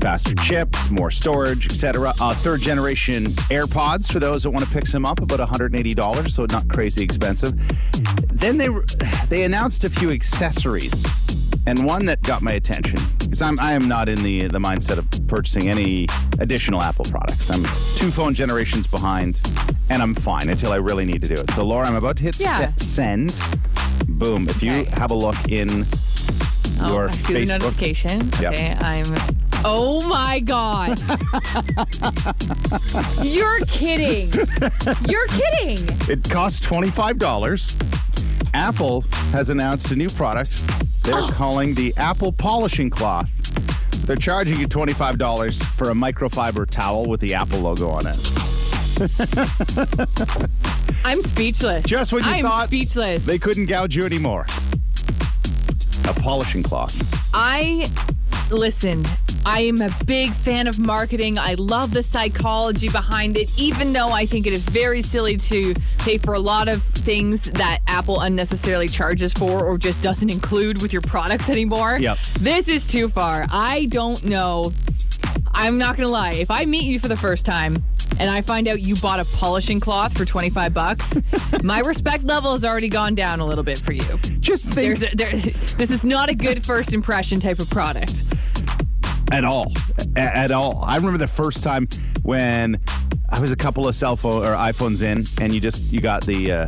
Faster 0.00 0.34
chips, 0.36 0.90
more 0.90 1.10
storage, 1.10 1.66
etc. 1.66 2.12
Uh, 2.20 2.32
third 2.32 2.60
generation 2.60 3.26
AirPods 3.50 4.10
for 4.10 4.20
those 4.20 4.44
that 4.44 4.50
want 4.50 4.64
to 4.64 4.70
pick 4.72 4.86
some 4.86 5.04
up, 5.04 5.20
about 5.20 5.40
$180, 5.40 6.28
so 6.30 6.46
not 6.46 6.68
crazy 6.68 7.02
expensive. 7.02 7.52
Then 8.32 8.56
they 8.58 8.68
they 9.28 9.42
announced 9.44 9.84
a 9.84 9.90
few 9.90 10.10
accessories, 10.10 11.04
and 11.66 11.84
one 11.84 12.04
that 12.06 12.22
got 12.22 12.42
my 12.42 12.52
attention 12.52 13.00
because 13.18 13.42
I'm 13.42 13.58
I 13.58 13.72
am 13.72 13.88
not 13.88 14.08
in 14.08 14.22
the 14.22 14.46
the 14.46 14.60
mindset 14.60 14.98
of 14.98 15.08
purchasing 15.26 15.68
any 15.68 16.06
additional 16.38 16.80
Apple 16.80 17.04
products. 17.06 17.50
I'm 17.50 17.64
two 17.96 18.10
phone 18.12 18.34
generations 18.34 18.86
behind, 18.86 19.40
and 19.90 20.00
I'm 20.00 20.14
fine 20.14 20.48
until 20.48 20.70
I 20.70 20.76
really 20.76 21.04
need 21.06 21.22
to 21.22 21.28
do 21.28 21.34
it. 21.34 21.50
So 21.50 21.66
Laura, 21.66 21.86
I'm 21.88 21.96
about 21.96 22.16
to 22.18 22.22
hit 22.22 22.38
Yeah. 22.40 22.72
se- 22.76 22.84
send. 22.84 23.40
Boom! 24.08 24.48
If 24.48 24.62
you 24.62 24.70
Okay. 24.72 24.84
have 25.00 25.10
a 25.10 25.14
look 25.16 25.36
in 25.50 25.84
oh, 26.82 26.92
your 26.92 27.08
I 27.08 27.12
see 27.12 27.34
the 27.34 27.40
Facebook, 27.40 27.48
notification. 27.60 28.30
Yep. 28.40 28.52
Okay, 28.54 28.76
I'm. 28.80 29.47
Oh 29.64 30.06
my 30.08 30.40
God. 30.40 30.98
You're 33.22 33.60
kidding. 33.66 34.32
You're 35.08 35.26
kidding. 35.28 35.78
it 36.08 36.28
costs 36.30 36.60
twenty 36.60 36.90
five 36.90 37.18
dollars. 37.18 37.76
Apple 38.54 39.02
has 39.32 39.50
announced 39.50 39.90
a 39.92 39.96
new 39.96 40.08
product. 40.08 40.62
They're 41.02 41.16
oh. 41.16 41.30
calling 41.32 41.74
the 41.74 41.92
Apple 41.96 42.32
polishing 42.32 42.90
cloth. 42.90 43.30
So 43.94 44.06
they're 44.06 44.16
charging 44.16 44.58
you 44.58 44.66
twenty 44.66 44.92
five 44.92 45.18
dollars 45.18 45.62
for 45.62 45.90
a 45.90 45.94
microfiber 45.94 46.68
towel 46.68 47.06
with 47.06 47.20
the 47.20 47.34
Apple 47.34 47.60
logo 47.60 47.88
on 47.88 48.06
it. 48.06 48.16
I'm 51.04 51.22
speechless. 51.22 51.84
Just 51.84 52.12
when 52.12 52.24
you 52.24 52.30
thought. 52.30 52.38
I'm 52.38 52.44
thought 52.44 52.66
speechless. 52.68 53.26
They 53.26 53.38
couldn't 53.38 53.66
gouge 53.66 53.96
you 53.96 54.04
anymore. 54.04 54.46
A 56.08 56.14
polishing 56.14 56.62
cloth. 56.62 56.94
I 57.34 57.86
listen. 58.50 59.04
I 59.48 59.60
am 59.60 59.80
a 59.80 59.88
big 60.04 60.30
fan 60.30 60.66
of 60.66 60.78
marketing. 60.78 61.38
I 61.38 61.54
love 61.54 61.94
the 61.94 62.02
psychology 62.02 62.90
behind 62.90 63.38
it, 63.38 63.58
even 63.58 63.94
though 63.94 64.10
I 64.10 64.26
think 64.26 64.46
it 64.46 64.52
is 64.52 64.68
very 64.68 65.00
silly 65.00 65.38
to 65.38 65.72
pay 66.00 66.18
for 66.18 66.34
a 66.34 66.38
lot 66.38 66.68
of 66.68 66.82
things 66.82 67.44
that 67.52 67.78
Apple 67.86 68.20
unnecessarily 68.20 68.88
charges 68.88 69.32
for 69.32 69.64
or 69.64 69.78
just 69.78 70.02
doesn't 70.02 70.28
include 70.28 70.82
with 70.82 70.92
your 70.92 71.00
products 71.00 71.48
anymore. 71.48 71.96
Yep. 71.98 72.18
This 72.40 72.68
is 72.68 72.86
too 72.86 73.08
far. 73.08 73.46
I 73.50 73.86
don't 73.86 74.22
know. 74.26 74.70
I'm 75.54 75.78
not 75.78 75.96
going 75.96 76.06
to 76.06 76.12
lie. 76.12 76.32
If 76.32 76.50
I 76.50 76.66
meet 76.66 76.84
you 76.84 76.98
for 76.98 77.08
the 77.08 77.16
first 77.16 77.46
time 77.46 77.82
and 78.20 78.30
I 78.30 78.42
find 78.42 78.68
out 78.68 78.82
you 78.82 78.96
bought 78.96 79.18
a 79.18 79.24
polishing 79.24 79.80
cloth 79.80 80.16
for 80.16 80.26
25 80.26 80.74
bucks, 80.74 81.22
my 81.64 81.80
respect 81.80 82.22
level 82.22 82.52
has 82.52 82.66
already 82.66 82.88
gone 82.88 83.14
down 83.14 83.40
a 83.40 83.46
little 83.46 83.64
bit 83.64 83.78
for 83.78 83.92
you. 83.92 84.04
Just 84.40 84.74
think 84.74 84.98
a, 84.98 85.16
there, 85.16 85.32
this 85.32 85.90
is 85.90 86.04
not 86.04 86.28
a 86.28 86.34
good 86.34 86.66
first 86.66 86.92
impression 86.92 87.40
type 87.40 87.60
of 87.60 87.70
product. 87.70 88.24
At 89.32 89.44
all. 89.44 89.72
A- 90.16 90.20
At 90.20 90.50
all. 90.50 90.82
I 90.84 90.96
remember 90.96 91.18
the 91.18 91.26
first 91.26 91.62
time 91.62 91.88
when 92.22 92.80
I 93.30 93.40
was 93.40 93.52
a 93.52 93.56
couple 93.56 93.86
of 93.86 93.94
cell 93.94 94.16
phone 94.16 94.42
or 94.44 94.52
iPhones 94.54 95.02
in, 95.02 95.24
and 95.42 95.54
you 95.54 95.60
just 95.60 95.82
you 95.84 96.00
got 96.00 96.24
the 96.24 96.50
uh, 96.52 96.66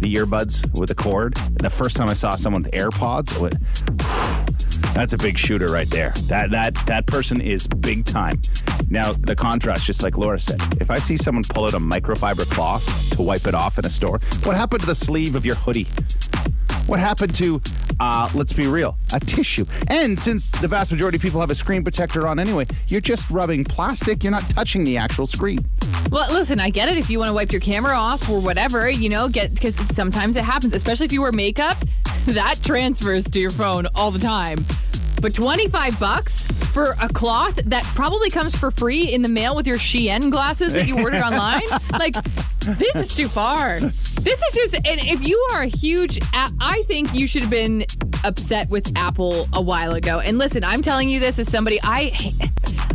the 0.00 0.12
earbuds 0.14 0.78
with 0.78 0.88
the 0.88 0.94
cord. 0.94 1.34
The 1.60 1.70
first 1.70 1.96
time 1.96 2.08
I 2.08 2.14
saw 2.14 2.34
someone 2.34 2.62
with 2.64 2.72
AirPods, 2.72 3.38
went, 3.38 3.54
that's 4.94 5.12
a 5.12 5.18
big 5.18 5.38
shooter 5.38 5.66
right 5.68 5.88
there. 5.90 6.10
That 6.26 6.50
that 6.50 6.74
that 6.86 7.06
person 7.06 7.40
is 7.40 7.66
big 7.68 8.04
time. 8.04 8.40
Now 8.90 9.12
the 9.12 9.34
contrast, 9.36 9.86
just 9.86 10.02
like 10.02 10.18
Laura 10.18 10.38
said, 10.40 10.60
if 10.80 10.90
I 10.90 10.98
see 10.98 11.16
someone 11.16 11.44
pull 11.44 11.64
out 11.64 11.74
a 11.74 11.78
microfiber 11.78 12.50
cloth 12.50 12.84
to 13.16 13.22
wipe 13.22 13.46
it 13.46 13.54
off 13.54 13.78
in 13.78 13.86
a 13.86 13.90
store, 13.90 14.18
what 14.42 14.56
happened 14.56 14.80
to 14.80 14.86
the 14.86 14.94
sleeve 14.94 15.34
of 15.34 15.46
your 15.46 15.54
hoodie? 15.54 15.86
What 16.92 17.00
happened 17.00 17.34
to, 17.36 17.58
uh, 18.00 18.28
let's 18.34 18.52
be 18.52 18.66
real, 18.66 18.98
a 19.14 19.18
tissue? 19.18 19.64
And 19.88 20.18
since 20.18 20.50
the 20.50 20.68
vast 20.68 20.92
majority 20.92 21.16
of 21.16 21.22
people 21.22 21.40
have 21.40 21.50
a 21.50 21.54
screen 21.54 21.82
protector 21.82 22.28
on 22.28 22.38
anyway, 22.38 22.66
you're 22.86 23.00
just 23.00 23.30
rubbing 23.30 23.64
plastic. 23.64 24.22
You're 24.22 24.30
not 24.30 24.42
touching 24.50 24.84
the 24.84 24.98
actual 24.98 25.26
screen. 25.26 25.60
Well, 26.10 26.30
listen, 26.30 26.60
I 26.60 26.68
get 26.68 26.90
it. 26.90 26.98
If 26.98 27.08
you 27.08 27.18
want 27.18 27.30
to 27.30 27.34
wipe 27.34 27.50
your 27.50 27.62
camera 27.62 27.94
off 27.94 28.28
or 28.28 28.42
whatever, 28.42 28.90
you 28.90 29.08
know, 29.08 29.30
get 29.30 29.54
because 29.54 29.74
sometimes 29.74 30.36
it 30.36 30.44
happens, 30.44 30.74
especially 30.74 31.06
if 31.06 31.14
you 31.14 31.22
wear 31.22 31.32
makeup, 31.32 31.78
that 32.26 32.60
transfers 32.62 33.24
to 33.30 33.40
your 33.40 33.50
phone 33.50 33.86
all 33.94 34.10
the 34.10 34.18
time. 34.18 34.58
But 35.22 35.36
25 35.36 36.00
bucks 36.00 36.48
for 36.72 36.96
a 37.00 37.08
cloth 37.08 37.54
that 37.66 37.84
probably 37.94 38.28
comes 38.28 38.58
for 38.58 38.72
free 38.72 39.14
in 39.14 39.22
the 39.22 39.28
mail 39.28 39.54
with 39.54 39.68
your 39.68 39.76
Shein 39.76 40.32
glasses 40.32 40.72
that 40.74 40.88
you 40.88 41.00
ordered 41.00 41.22
online? 41.22 41.62
Like, 41.92 42.14
this 42.58 42.96
is 42.96 43.16
too 43.16 43.28
far. 43.28 43.78
This 43.78 44.42
is 44.42 44.54
just, 44.54 44.74
and 44.74 45.00
if 45.06 45.26
you 45.26 45.38
are 45.52 45.62
a 45.62 45.66
huge, 45.66 46.18
I 46.32 46.82
think 46.88 47.14
you 47.14 47.28
should 47.28 47.42
have 47.42 47.50
been 47.50 47.84
upset 48.24 48.68
with 48.68 48.92
Apple 48.96 49.48
a 49.52 49.62
while 49.62 49.94
ago. 49.94 50.18
And 50.18 50.38
listen, 50.38 50.64
I'm 50.64 50.82
telling 50.82 51.08
you 51.08 51.20
this 51.20 51.38
as 51.38 51.48
somebody, 51.48 51.78
I. 51.82 52.34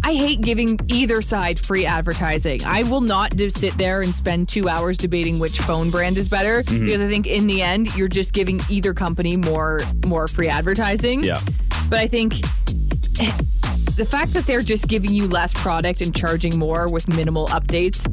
I 0.04 0.14
hate 0.14 0.40
giving 0.40 0.80
either 0.88 1.22
side 1.22 1.60
free 1.60 1.86
advertising. 1.86 2.62
I 2.66 2.84
will 2.84 3.02
not 3.02 3.36
just 3.36 3.58
sit 3.58 3.78
there 3.78 4.00
and 4.00 4.16
spend 4.16 4.48
two 4.48 4.70
hours 4.70 4.96
debating 4.96 5.38
which 5.38 5.60
phone 5.60 5.90
brand 5.90 6.18
is 6.18 6.30
better 6.30 6.64
mm-hmm. 6.64 6.86
because 6.86 7.02
I 7.02 7.10
think 7.10 7.28
in 7.28 7.46
the 7.46 7.62
end 7.62 7.94
you're 7.96 8.08
just 8.08 8.32
giving 8.32 8.62
either 8.70 8.94
company 8.94 9.36
more 9.36 9.82
more 10.06 10.30
free 10.30 10.48
advertising. 10.48 11.24
Yeah. 11.24 11.42
But 11.90 12.00
I 12.00 12.08
think 12.08 12.34
eh, 13.22 13.32
the 13.96 14.06
fact 14.10 14.34
that 14.34 14.46
they're 14.46 14.60
just 14.62 14.88
giving 14.88 15.12
you 15.14 15.28
less 15.28 15.54
product 15.54 16.02
and 16.02 16.16
charging 16.16 16.58
more 16.60 16.92
with 16.92 17.08
minimal 17.08 17.48
updates, 17.48 18.06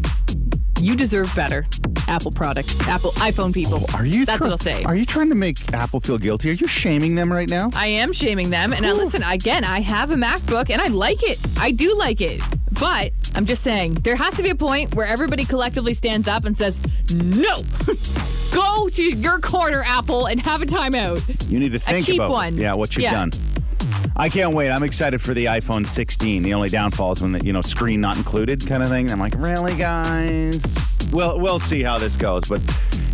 you 0.80 0.96
deserve 0.96 1.30
better. 1.34 1.66
Apple 2.06 2.30
product, 2.30 2.74
Apple 2.86 3.12
iPhone 3.12 3.52
people. 3.52 3.80
Oh, 3.88 3.96
are 3.98 4.04
you? 4.04 4.26
That's 4.26 4.38
try- 4.38 4.46
what 4.48 4.52
I'll 4.52 4.58
say. 4.58 4.82
Are 4.84 4.94
you 4.94 5.06
trying 5.06 5.30
to 5.30 5.34
make 5.34 5.72
Apple 5.72 6.00
feel 6.00 6.18
guilty? 6.18 6.50
Are 6.50 6.52
you 6.52 6.66
shaming 6.66 7.14
them 7.14 7.32
right 7.32 7.48
now? 7.48 7.70
I 7.74 7.86
am 7.86 8.12
shaming 8.12 8.50
them. 8.50 8.72
And 8.74 8.84
I 8.86 8.92
listen, 8.92 9.22
again, 9.22 9.64
I 9.64 9.80
have 9.80 10.10
a 10.10 10.14
MacBook 10.14 10.68
and 10.70 10.82
I 10.82 10.88
like 10.88 11.22
it. 11.22 11.38
I 11.58 11.70
do 11.70 11.94
like 11.96 12.20
it. 12.20 12.40
But 12.78 13.12
I'm 13.34 13.46
just 13.46 13.62
saying, 13.62 13.94
there 14.02 14.16
has 14.16 14.34
to 14.34 14.42
be 14.42 14.50
a 14.50 14.54
point 14.54 14.94
where 14.94 15.06
everybody 15.06 15.44
collectively 15.44 15.94
stands 15.94 16.28
up 16.28 16.44
and 16.44 16.56
says, 16.56 16.82
no, 17.14 17.54
go 18.52 18.88
to 18.90 19.02
your 19.02 19.38
corner, 19.38 19.82
Apple, 19.86 20.26
and 20.26 20.44
have 20.44 20.60
a 20.60 20.66
timeout. 20.66 21.50
You 21.50 21.58
need 21.60 21.72
to 21.72 21.78
think 21.78 22.04
cheap 22.04 22.16
about 22.16 22.30
one. 22.30 22.56
yeah 22.58 22.74
what 22.74 22.94
you've 22.96 23.04
Yeah. 23.04 23.12
done. 23.12 23.30
I 24.16 24.28
can't 24.28 24.54
wait. 24.54 24.70
I'm 24.70 24.84
excited 24.84 25.20
for 25.20 25.34
the 25.34 25.46
iPhone 25.46 25.84
16. 25.84 26.42
The 26.44 26.54
only 26.54 26.68
downfall 26.68 27.12
is 27.12 27.22
when 27.22 27.32
the 27.32 27.44
you 27.44 27.52
know 27.52 27.62
screen 27.62 28.00
not 28.00 28.16
included 28.16 28.64
kind 28.66 28.82
of 28.82 28.88
thing. 28.88 29.10
I'm 29.10 29.18
like, 29.18 29.34
really, 29.36 29.74
guys? 29.74 30.96
Well, 31.12 31.40
we'll 31.40 31.58
see 31.58 31.82
how 31.82 31.98
this 31.98 32.16
goes, 32.16 32.48
but 32.48 32.60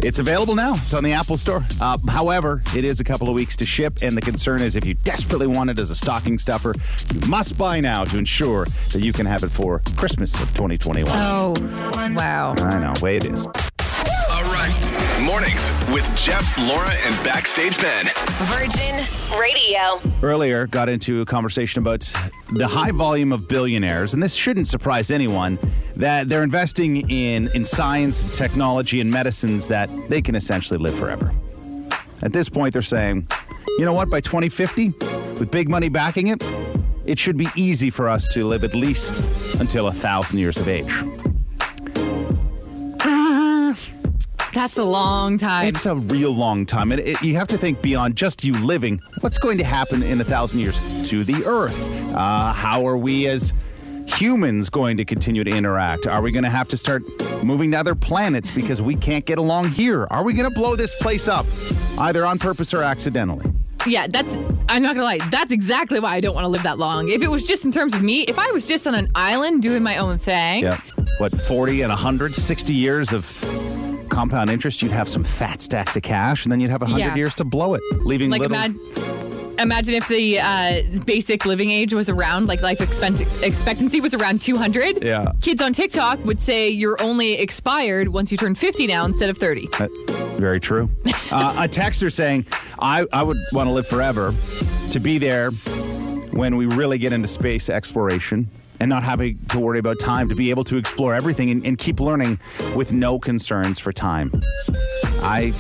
it's 0.03 0.19
available 0.19 0.55
now. 0.55 0.75
It's 0.75 0.95
on 0.95 1.03
the 1.03 1.13
Apple 1.13 1.37
Store. 1.37 1.65
Uh, 1.81 1.99
however, 2.09 2.63
it 2.77 2.85
is 2.85 3.01
a 3.01 3.05
couple 3.05 3.29
of 3.29 3.35
weeks 3.35 3.57
to 3.57 3.67
ship, 3.67 3.99
and 4.03 4.17
the 4.17 4.21
concern 4.21 4.63
is 4.63 4.77
if 4.77 4.85
you 4.85 4.95
desperately 4.95 5.47
want 5.47 5.71
it 5.71 5.79
as 5.79 5.91
a 5.91 5.97
stocking 5.97 6.39
stuffer, 6.39 6.75
you 7.15 7.29
must 7.29 7.57
buy 7.59 7.81
now 7.81 8.05
to 8.05 8.19
ensure 8.19 8.67
that 8.93 9.01
you 9.01 9.13
can 9.13 9.27
have 9.27 9.43
it 9.43 9.51
for 9.51 9.81
Christmas 9.97 10.35
of 10.35 10.49
2021. 10.55 11.19
Oh, 11.19 11.55
wow. 12.15 12.55
I 12.59 12.79
know, 12.79 12.95
way 13.03 13.17
it 13.17 13.25
is. 13.27 13.47
All 15.21 15.27
right. 15.27 15.33
Mornings 15.33 15.71
with 15.93 16.05
Jeff, 16.17 16.57
Laura, 16.69 16.93
and 17.05 17.25
Backstage 17.25 17.79
Ben. 17.81 18.07
Virgin 18.45 19.05
Radio. 19.39 20.01
earlier 20.23 20.67
got 20.67 20.89
into 20.89 21.21
a 21.21 21.27
conversation 21.27 21.81
about 21.81 22.01
the 22.53 22.67
high 22.67 22.91
volume 22.91 23.33
of 23.33 23.49
billionaires, 23.49 24.15
and 24.15 24.23
this 24.23 24.35
shouldn't 24.35 24.69
surprise 24.69 25.11
anyone 25.11 25.59
that 25.97 26.29
they're 26.29 26.43
investing 26.43 27.09
in 27.11 27.49
in 27.55 27.65
science, 27.65 28.37
technology, 28.37 29.01
and 29.01 29.11
medicines 29.11 29.69
that 29.69 29.91
they 30.09 30.23
can 30.23 30.35
essentially 30.35 30.79
live 30.79 30.95
forever. 30.95 31.33
At 32.23 32.33
this 32.33 32.49
point, 32.49 32.73
they're 32.73 32.83
saying, 32.83 33.27
you 33.79 33.85
know 33.85 33.93
what? 33.93 34.11
By 34.11 34.21
2050, 34.21 34.91
with 35.39 35.51
big 35.51 35.69
money 35.69 35.89
backing 35.89 36.29
it, 36.29 36.43
it 37.05 37.19
should 37.19 37.37
be 37.37 37.49
easy 37.57 37.91
for 37.91 38.09
us 38.09 38.27
to 38.29 38.47
live 38.47 38.65
at 38.65 38.75
least 38.75 39.25
until 39.61 39.89
a 39.89 39.93
thousand 39.93 40.39
years 40.39 40.59
of 40.59 40.69
age. 40.69 40.93
That's 44.53 44.77
a 44.79 44.85
long 44.85 45.39
time. 45.39 45.67
It's 45.67 45.87
a 45.87 45.95
real 45.97 46.33
long 46.33 46.67
time. 46.67 46.93
And 46.93 47.01
it, 47.01 47.23
you 47.23 47.35
have 47.37 47.49
to 47.49 47.57
think 47.59 47.83
beyond 47.83 48.17
just 48.17 48.45
you 48.45 48.55
living. 48.65 49.01
What's 49.21 49.39
going 49.39 49.59
to 49.59 49.65
happen 49.65 50.03
in 50.03 50.21
a 50.21 50.25
thousand 50.25 50.61
years 50.61 51.09
to 51.11 51.25
the 51.25 51.45
Earth? 51.47 51.81
Uh, 52.15 52.53
how 52.53 52.87
are 52.87 52.97
we 52.97 53.27
as 53.29 53.55
humans 54.07 54.69
going 54.71 54.97
to 54.97 55.05
continue 55.05 55.45
to 55.45 55.51
interact? 55.51 56.07
Are 56.07 56.21
we 56.23 56.33
going 56.33 56.45
to 56.45 56.51
have 56.51 56.69
to 56.69 56.77
start 56.77 57.03
moving 57.45 57.71
to 57.73 57.79
other 57.79 57.95
planets 57.95 58.51
because 58.51 58.83
we 58.83 58.97
can't 58.97 59.25
get 59.25 59.39
along 59.39 59.69
here? 59.71 60.07
Are 60.11 60.25
we 60.25 60.33
going 60.35 60.49
to 60.49 60.55
blow 60.55 60.75
this 60.75 60.95
place 61.01 61.29
up, 61.29 61.47
either 61.99 62.27
on 62.27 62.39
purpose 62.39 62.75
or 62.75 62.83
accidentally? 62.83 63.51
Yeah, 63.87 64.07
that's. 64.09 64.31
I'm 64.69 64.83
not 64.83 64.95
gonna 64.95 65.07
lie. 65.07 65.19
That's 65.31 65.53
exactly 65.53 66.01
why 66.01 66.11
I 66.15 66.21
don't 66.21 66.35
want 66.35 66.45
to 66.45 66.49
live 66.49 66.63
that 66.65 66.79
long. 66.79 67.09
If 67.09 67.23
it 67.23 67.29
was 67.29 67.47
just 67.47 67.65
in 67.65 67.73
terms 67.73 67.95
of 67.95 68.03
me, 68.03 68.25
if 68.25 68.39
I 68.39 68.51
was 68.51 68.67
just 68.67 68.87
on 68.87 68.95
an 68.95 69.09
island 69.15 69.63
doing 69.63 69.83
my 69.83 69.97
own 69.97 70.19
thing, 70.19 70.65
Yeah. 70.65 70.79
What, 71.17 71.33
40 71.33 71.81
and 71.81 71.89
100, 71.89 72.35
60 72.35 72.75
years 72.75 73.15
of 73.15 73.25
compound 74.21 74.51
interest, 74.51 74.83
you'd 74.83 74.93
have 74.93 75.09
some 75.09 75.25
fat 75.25 75.63
stacks 75.63 75.97
of 75.97 76.03
cash, 76.03 76.45
and 76.45 76.53
then 76.53 76.61
you'd 76.61 76.69
have 76.71 76.83
100 76.83 76.99
Yeah. 77.01 77.15
years 77.15 77.35
to 77.37 77.45
blow 77.45 77.73
it, 77.73 77.81
leaving 78.05 78.29
like 78.29 78.43
little. 78.43 78.55
imagine, 78.55 78.79
imagine 79.59 79.95
if 79.95 80.07
the 80.09 80.39
uh, 80.39 80.83
basic 81.07 81.47
living 81.47 81.71
age 81.71 81.95
was 81.95 82.11
around, 82.11 82.47
like 82.47 82.61
life 82.61 82.83
expect- 82.83 83.23
expectancy 83.43 83.99
was 83.99 84.13
around 84.13 84.43
200. 84.43 85.03
Yeah. 85.03 85.33
Kids 85.41 85.63
on 85.63 85.73
TikTok 85.73 86.23
would 86.27 86.39
say 86.39 86.69
you're 86.69 86.99
only 87.01 87.33
expired 87.39 88.09
once 88.09 88.31
you 88.31 88.37
turn 88.37 88.55
50 88.55 88.87
now 88.87 89.07
instead 89.07 89.31
of 89.31 89.39
30. 89.39 89.69
Uh, 89.81 89.89
very 90.37 90.61
true. 90.61 90.91
uh, 91.33 91.65
a 91.65 91.67
texter 91.67 92.13
saying, 92.13 92.45
I, 92.79 93.07
I 93.15 93.23
would 93.23 93.39
want 93.55 93.69
to 93.69 93.73
live 93.73 93.87
forever 93.87 94.35
to 94.91 95.01
be 95.01 95.17
there 95.17 95.51
when 96.33 96.57
we 96.59 96.67
really 96.67 96.99
get 96.99 97.15
into 97.15 97.27
space 97.27 97.71
exploration 97.71 98.51
and 98.81 98.89
not 98.89 99.03
having 99.03 99.39
to 99.51 99.61
worry 99.61 99.79
about 99.79 99.99
time, 100.01 100.29
to 100.29 100.35
be 100.35 100.51
able 100.51 100.65
to 100.65 100.77
explore 100.77 101.15
everything 101.15 101.51
and, 101.51 101.65
and 101.65 101.79
keep 101.79 102.01
learning 102.01 102.41
with 102.75 102.93
no 102.93 103.19
concerns 103.19 103.79
for 103.79 103.93
time. 103.93 104.33
I. 105.23 105.53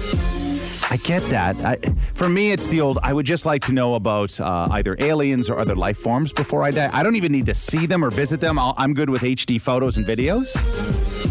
I 0.93 0.97
get 0.97 1.23
that. 1.31 1.57
I, 1.61 1.77
for 2.15 2.29
me, 2.29 2.51
it's 2.51 2.67
the 2.67 2.81
old. 2.81 2.99
I 3.05 3.13
would 3.13 3.25
just 3.25 3.47
like 3.47 3.63
to 3.67 3.73
know 3.73 3.95
about 3.95 4.41
uh, 4.41 4.67
either 4.73 4.97
aliens 4.99 5.49
or 5.49 5.61
other 5.61 5.77
life 5.77 5.97
forms 5.97 6.33
before 6.33 6.65
I 6.65 6.73
die. 6.73 6.91
I 6.93 7.05
don't 7.05 7.15
even 7.15 7.31
need 7.31 7.47
to 7.47 7.55
see 7.55 7.87
them 7.87 8.05
or 8.05 8.11
visit 8.11 8.41
them. 8.41 8.59
I'll, 8.59 8.75
I'm 8.77 8.95
good 8.95 9.09
with 9.09 9.23
HD 9.23 9.61
photos 9.61 9.99
and 9.99 10.07
videos. 10.07 10.57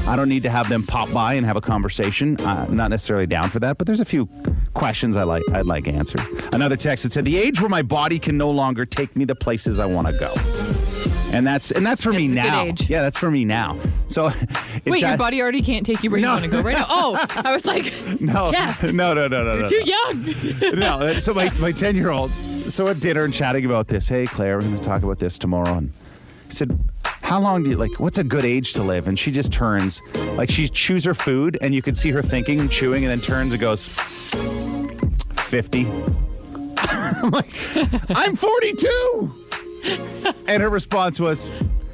I 0.07 0.15
don't 0.15 0.29
need 0.29 0.43
to 0.43 0.49
have 0.49 0.69
them 0.69 0.83
pop 0.83 1.11
by 1.11 1.33
and 1.33 1.45
have 1.45 1.57
a 1.57 1.61
conversation. 1.61 2.39
Uh, 2.39 2.67
not 2.69 2.89
necessarily 2.89 3.27
down 3.27 3.49
for 3.49 3.59
that, 3.59 3.77
but 3.77 3.85
there's 3.85 3.99
a 3.99 4.05
few 4.05 4.29
questions 4.73 5.17
I 5.17 5.23
like. 5.23 5.43
I'd 5.51 5.65
like 5.65 5.89
answered. 5.89 6.21
Another 6.53 6.77
text 6.77 7.03
that 7.03 7.11
said, 7.11 7.25
"The 7.25 7.37
age 7.37 7.59
where 7.59 7.69
my 7.69 7.81
body 7.81 8.17
can 8.17 8.37
no 8.37 8.51
longer 8.51 8.85
take 8.85 9.13
me 9.17 9.25
the 9.25 9.35
places 9.35 9.77
I 9.77 9.87
want 9.87 10.07
to 10.07 10.13
go." 10.13 10.68
And 11.31 11.45
that's 11.45 11.69
and 11.71 11.85
that's 11.85 12.03
for 12.03 12.11
me 12.11 12.27
That's 12.29 12.49
good 12.49 12.79
now. 12.89 12.95
Yeah, 12.95 13.01
that's 13.03 13.17
for 13.17 13.29
me 13.29 13.45
now. 13.45 13.77
So, 14.07 14.27
it 14.83 14.85
Wait, 14.85 15.01
your 15.01 15.15
body 15.17 15.41
already 15.41 15.61
can't 15.61 15.85
take 15.85 16.03
you 16.03 16.09
where 16.09 16.19
No. 16.19 16.29
you 16.35 16.41
want 16.41 16.45
to 16.45 16.51
go 16.51 16.61
right 16.61 16.75
now? 16.75 16.85
Oh, 16.89 17.25
I 17.45 17.53
was 17.53 17.65
like, 17.65 17.85
No, 18.19 18.51
Jeff, 18.51 18.81
no, 18.93 19.13
no, 19.13 19.27
no, 19.27 19.43
no, 19.43 19.53
you're 19.53 19.61
no. 19.61 19.67
too 19.67 19.83
young. 19.85 20.79
no. 20.79 20.99
uh, 21.07 21.19
So 21.19 21.33
my 21.33 21.49
my 21.59 21.71
ten 21.71 21.95
year 21.95 22.09
old. 22.09 22.31
So 22.31 22.87
at 22.87 22.99
dinner 22.99 23.23
and 23.23 23.33
chatting 23.33 23.65
about 23.65 23.87
this. 23.87 24.07
Hey, 24.07 24.25
Claire, 24.25 24.55
we're 24.57 24.61
going 24.63 24.75
to 24.75 24.81
talk 24.81 25.03
about 25.03 25.19
this 25.19 25.37
tomorrow. 25.37 25.73
And 25.77 25.91
I 26.47 26.51
said, 26.51 26.79
"How 27.03 27.39
long 27.39 27.63
do 27.63 27.69
you 27.69 27.77
like? 27.77 27.99
What's 27.99 28.17
a 28.17 28.23
good 28.23 28.45
age 28.45 28.73
to 28.73 28.83
live?" 28.83 29.07
And 29.07 29.17
she 29.17 29.31
just 29.31 29.51
turns, 29.53 30.01
like 30.35 30.49
she 30.49 30.67
chews 30.67 31.03
her 31.05 31.13
food, 31.13 31.57
and 31.61 31.73
you 31.75 31.81
can 31.83 31.93
see 31.95 32.09
her 32.11 32.21
thinking 32.23 32.59
and 32.59 32.69
chewing, 32.71 33.03
and 33.05 33.11
then 33.11 33.21
turns 33.21 33.51
and 33.53 33.61
goes, 33.61 33.85
50. 35.35 35.87
I'm 36.81 37.31
like, 37.31 37.49
I'm 38.09 38.35
42. 38.35 39.38
And 40.47 40.63
her 40.63 40.69
response 40.69 41.19
was, 41.19 41.51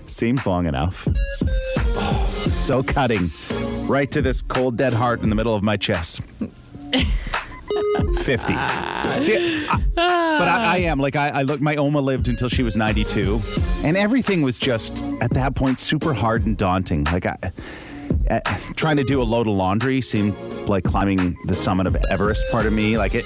seems 0.07 0.45
long 0.47 0.65
enough. 0.65 1.07
Oh, 1.41 2.45
so 2.49 2.81
cutting, 2.83 3.29
right 3.85 4.09
to 4.11 4.21
this 4.21 4.41
cold, 4.41 4.77
dead 4.77 4.93
heart 4.93 5.21
in 5.21 5.29
the 5.29 5.35
middle 5.35 5.53
of 5.55 5.61
my 5.63 5.75
chest. 5.77 6.21
50. 8.19 8.53
See, 9.23 9.67
I- 9.67 9.81
but 9.95 10.47
I, 10.47 10.73
I 10.73 10.77
am 10.79 10.99
like 10.99 11.15
I, 11.15 11.29
I 11.29 11.41
look. 11.43 11.61
My 11.61 11.75
Oma 11.75 12.01
lived 12.01 12.27
until 12.27 12.49
she 12.49 12.61
was 12.63 12.75
92, 12.75 13.41
and 13.83 13.95
everything 13.97 14.41
was 14.41 14.57
just 14.59 15.03
at 15.21 15.31
that 15.31 15.55
point 15.55 15.79
super 15.79 16.13
hard 16.13 16.45
and 16.45 16.57
daunting. 16.57 17.03
Like 17.05 17.25
I, 17.25 17.37
uh, 18.29 18.39
trying 18.75 18.97
to 18.97 19.03
do 19.03 19.21
a 19.21 19.23
load 19.23 19.47
of 19.47 19.53
laundry 19.53 20.01
seemed 20.01 20.35
like 20.67 20.83
climbing 20.83 21.37
the 21.45 21.55
summit 21.55 21.87
of 21.87 21.95
Everest. 22.09 22.43
Part 22.51 22.65
of 22.65 22.73
me, 22.73 22.97
like 22.97 23.15
it, 23.15 23.25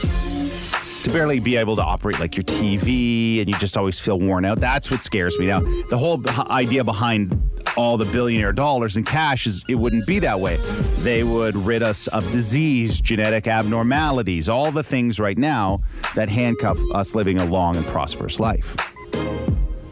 to 1.10 1.14
barely 1.14 1.40
be 1.40 1.56
able 1.56 1.76
to 1.76 1.82
operate 1.82 2.20
like 2.20 2.36
your 2.36 2.44
TV, 2.44 3.40
and 3.40 3.48
you 3.48 3.54
just 3.60 3.78
always 3.78 4.00
feel 4.00 4.20
worn 4.20 4.46
out. 4.46 4.60
That's 4.60 4.92
what 4.92 5.02
scares 5.02 5.38
me 5.40 5.48
now. 5.48 5.60
The 5.90 5.98
whole 5.98 6.22
idea 6.50 6.84
behind 6.84 7.42
all 7.78 7.98
the 7.98 8.06
billionaire 8.06 8.52
dollars 8.52 8.98
in 8.98 9.04
cash 9.04 9.48
is 9.48 9.64
it 9.70 9.76
wouldn't 9.76 10.06
be 10.06 10.20
that 10.20 10.40
way. 10.40 10.58
They 11.00 11.24
would 11.24 11.56
rid 11.56 11.84
us 11.84 12.08
of 12.08 12.30
disease, 12.32 13.02
genetic 13.02 13.48
abnormalities, 13.48 14.50
all 14.50 14.72
the 14.72 14.84
things 14.84 15.20
right 15.20 15.38
now 15.38 15.82
that 16.16 16.30
handcuff 16.30 16.78
us 16.94 17.16
living 17.16 17.40
a 17.40 17.46
long 17.46 17.76
and 17.76 17.86
prosperous 17.88 18.40
life. 18.40 18.76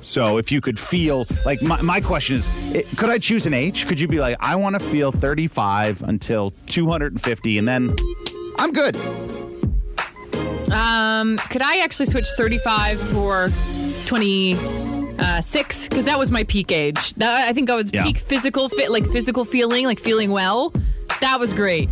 So 0.01 0.37
if 0.37 0.51
you 0.51 0.61
could 0.61 0.79
feel 0.79 1.25
like 1.45 1.61
my, 1.61 1.81
my 1.81 2.01
question 2.01 2.37
is, 2.37 2.75
it, 2.75 2.85
could 2.97 3.09
I 3.09 3.17
choose 3.17 3.45
an 3.45 3.53
age? 3.53 3.87
Could 3.87 3.99
you 3.99 4.07
be 4.07 4.19
like, 4.19 4.37
I 4.39 4.55
want 4.55 4.75
to 4.75 4.79
feel 4.79 5.11
35 5.11 6.03
until 6.03 6.51
250, 6.67 7.57
and 7.57 7.67
then 7.67 7.95
I'm 8.57 8.71
good. 8.71 8.95
Um, 10.71 11.37
could 11.49 11.61
I 11.61 11.77
actually 11.77 12.07
switch 12.07 12.27
35 12.37 12.99
for 12.99 13.49
26? 14.07 15.87
Because 15.87 16.05
that 16.05 16.19
was 16.19 16.29
my 16.31 16.43
peak 16.43 16.71
age. 16.71 17.13
That, 17.15 17.47
I 17.49 17.53
think 17.53 17.69
I 17.69 17.75
was 17.75 17.89
Yeah. 17.93 18.03
peak 18.03 18.17
physical 18.17 18.69
fit, 18.69 18.91
like 18.91 19.05
physical 19.07 19.45
feeling, 19.45 19.85
like 19.85 19.99
feeling 19.99 20.31
well. 20.31 20.73
That 21.21 21.39
was 21.39 21.53
great. 21.53 21.89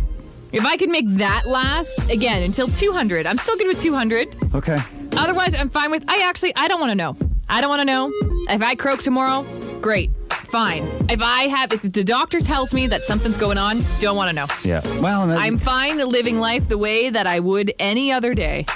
If 0.52 0.64
I 0.64 0.76
could 0.76 0.90
make 0.90 1.06
that 1.16 1.46
last 1.46 2.10
again 2.10 2.42
until 2.42 2.68
200, 2.68 3.26
I'm 3.26 3.38
still 3.38 3.56
good 3.56 3.66
with 3.68 3.80
200. 3.82 4.36
Okay. 4.54 4.78
Otherwise, 5.16 5.54
I'm 5.54 5.68
fine 5.70 5.90
with. 5.90 6.04
I 6.08 6.22
actually, 6.28 6.54
I 6.56 6.68
don't 6.68 6.80
want 6.80 6.90
to 6.90 6.94
know. 6.94 7.16
I 7.48 7.60
don't 7.60 7.70
want 7.70 7.80
to 7.80 7.84
know. 7.84 8.10
If 8.50 8.62
I 8.62 8.74
croak 8.74 9.00
tomorrow, 9.02 9.44
great, 9.80 10.10
fine. 10.46 10.84
If 11.08 11.20
I 11.22 11.42
have, 11.48 11.72
if 11.72 11.82
the 11.82 12.04
doctor 12.04 12.40
tells 12.40 12.72
me 12.72 12.86
that 12.88 13.02
something's 13.02 13.36
going 13.36 13.58
on, 13.58 13.82
don't 14.00 14.16
want 14.16 14.30
to 14.30 14.34
know. 14.34 14.46
Yeah. 14.64 14.80
Well, 15.00 15.22
and 15.22 15.32
then 15.32 15.38
I'm 15.38 15.58
fine 15.58 15.98
living 15.98 16.38
life 16.38 16.68
the 16.68 16.78
way 16.78 17.10
that 17.10 17.26
I 17.26 17.40
would 17.40 17.72
any 17.78 18.12
other 18.12 18.34
day. 18.34 18.66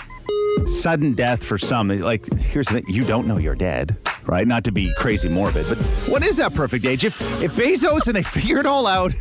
sudden 0.67 1.15
death 1.15 1.43
for 1.45 1.59
some. 1.59 1.89
Like, 1.89 2.33
here's 2.39 2.67
the 2.69 2.75
thing: 2.81 2.85
you 2.89 3.05
don't 3.05 3.27
know 3.27 3.39
you're 3.39 3.55
dead, 3.55 3.97
right? 4.27 4.47
Not 4.47 4.65
to 4.65 4.73
be 4.73 4.93
crazy 4.99 5.29
morbid, 5.29 5.67
but 5.69 5.79
what 6.09 6.23
is 6.23 6.37
that 6.39 6.55
perfect 6.55 6.85
age? 6.85 7.05
If 7.05 7.21
if 7.43 7.55
Bezos 7.55 8.07
and 8.07 8.17
they 8.17 8.23
figure 8.39 8.59
it 8.59 8.67
all 8.67 8.87
out 8.87 9.13